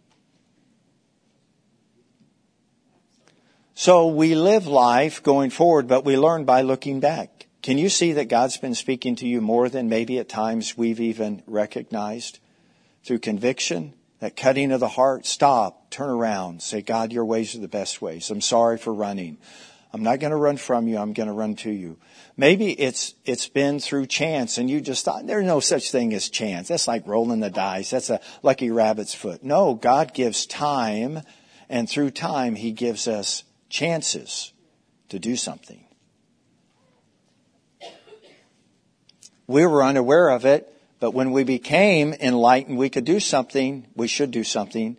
So 3.73 4.07
we 4.07 4.35
live 4.35 4.67
life 4.67 5.23
going 5.23 5.49
forward, 5.49 5.87
but 5.87 6.05
we 6.05 6.15
learn 6.15 6.45
by 6.45 6.61
looking 6.61 6.99
back. 6.99 7.47
Can 7.63 7.79
you 7.79 7.89
see 7.89 8.13
that 8.13 8.25
God's 8.25 8.57
been 8.57 8.75
speaking 8.75 9.15
to 9.15 9.27
you 9.27 9.41
more 9.41 9.67
than 9.67 9.89
maybe 9.89 10.19
at 10.19 10.29
times 10.29 10.77
we've 10.77 10.99
even 10.99 11.41
recognized? 11.47 12.37
Through 13.03 13.19
conviction, 13.19 13.93
that 14.19 14.35
cutting 14.35 14.71
of 14.71 14.79
the 14.79 14.89
heart, 14.89 15.25
stop, 15.25 15.89
turn 15.89 16.09
around, 16.09 16.61
say, 16.61 16.83
God, 16.83 17.11
your 17.11 17.25
ways 17.25 17.55
are 17.55 17.61
the 17.61 17.67
best 17.67 17.99
ways. 17.99 18.29
I'm 18.29 18.41
sorry 18.41 18.77
for 18.77 18.93
running. 18.93 19.39
I'm 19.91 20.03
not 20.03 20.19
going 20.19 20.31
to 20.31 20.37
run 20.37 20.57
from 20.57 20.87
you. 20.87 20.99
I'm 20.99 21.13
going 21.13 21.27
to 21.27 21.33
run 21.33 21.55
to 21.55 21.71
you. 21.71 21.97
Maybe 22.39 22.71
it's, 22.71 23.15
it's 23.25 23.49
been 23.49 23.81
through 23.81 24.05
chance 24.05 24.57
and 24.57 24.69
you 24.69 24.79
just 24.79 25.03
thought 25.03 25.27
there's 25.27 25.45
no 25.45 25.59
such 25.59 25.91
thing 25.91 26.13
as 26.13 26.29
chance. 26.29 26.69
That's 26.69 26.87
like 26.87 27.05
rolling 27.05 27.41
the 27.41 27.49
dice. 27.49 27.89
That's 27.89 28.09
a 28.09 28.21
lucky 28.43 28.71
rabbit's 28.71 29.13
foot. 29.13 29.43
No, 29.43 29.73
God 29.73 30.13
gives 30.13 30.45
time 30.45 31.19
and 31.67 31.89
through 31.89 32.11
time 32.11 32.55
He 32.55 32.71
gives 32.71 33.09
us 33.09 33.43
chances 33.67 34.53
to 35.09 35.19
do 35.19 35.35
something. 35.35 35.83
We 39.45 39.65
were 39.65 39.83
unaware 39.83 40.29
of 40.29 40.45
it, 40.45 40.73
but 41.01 41.11
when 41.11 41.31
we 41.31 41.43
became 41.43 42.13
enlightened, 42.13 42.77
we 42.77 42.89
could 42.89 43.03
do 43.03 43.19
something, 43.19 43.85
we 43.97 44.07
should 44.07 44.31
do 44.31 44.45
something, 44.45 44.95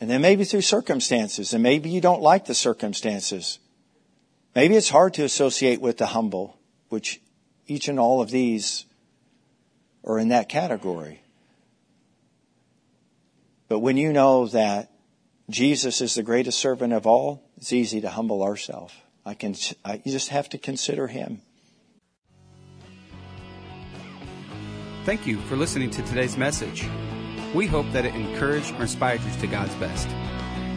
and 0.00 0.08
then 0.08 0.22
maybe 0.22 0.44
through 0.44 0.62
circumstances, 0.62 1.52
and 1.52 1.62
maybe 1.62 1.90
you 1.90 2.00
don't 2.00 2.22
like 2.22 2.46
the 2.46 2.54
circumstances. 2.54 3.58
Maybe 4.54 4.76
it's 4.76 4.90
hard 4.90 5.14
to 5.14 5.24
associate 5.24 5.80
with 5.80 5.96
the 5.98 6.06
humble, 6.06 6.58
which 6.88 7.20
each 7.66 7.88
and 7.88 7.98
all 7.98 8.20
of 8.20 8.30
these 8.30 8.84
are 10.04 10.18
in 10.18 10.28
that 10.28 10.48
category. 10.48 11.22
But 13.68 13.78
when 13.78 13.96
you 13.96 14.12
know 14.12 14.46
that 14.48 14.90
Jesus 15.48 16.00
is 16.00 16.14
the 16.14 16.22
greatest 16.22 16.58
servant 16.58 16.92
of 16.92 17.06
all, 17.06 17.42
it's 17.56 17.72
easy 17.72 18.00
to 18.02 18.10
humble 18.10 18.42
ourselves. 18.42 18.92
I 19.24 19.34
can, 19.34 19.54
I, 19.84 20.02
you 20.04 20.12
just 20.12 20.28
have 20.28 20.48
to 20.50 20.58
consider 20.58 21.06
him. 21.06 21.40
Thank 25.04 25.26
you 25.26 25.40
for 25.42 25.56
listening 25.56 25.90
to 25.90 26.02
today's 26.02 26.36
message. 26.36 26.86
We 27.54 27.66
hope 27.66 27.90
that 27.92 28.04
it 28.04 28.14
encouraged 28.14 28.72
or 28.74 28.82
inspired 28.82 29.20
you 29.22 29.40
to 29.40 29.46
God's 29.46 29.74
best. 29.76 30.08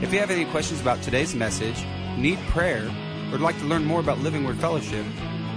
If 0.02 0.14
you 0.14 0.20
have 0.20 0.32
any 0.32 0.46
questions 0.46 0.82
about 0.82 1.02
today's 1.02 1.36
message, 1.36 1.84
need 2.18 2.40
prayer, 2.48 2.90
or 3.36 3.42
like 3.42 3.60
to 3.60 3.66
learn 3.66 3.84
more 3.86 4.00
about 4.00 4.20
Living 4.20 4.46
Word 4.46 4.58
Fellowship, 4.58 5.06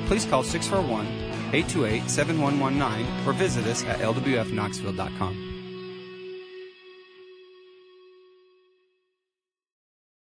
please 0.07 0.24
call 0.24 0.43
641 0.43 1.07
828 1.55 2.11
7119 2.11 3.26
or 3.26 3.33
visit 3.33 3.66
us 3.66 3.85
at 3.85 4.01
lwfknoxville.com. 4.01 5.48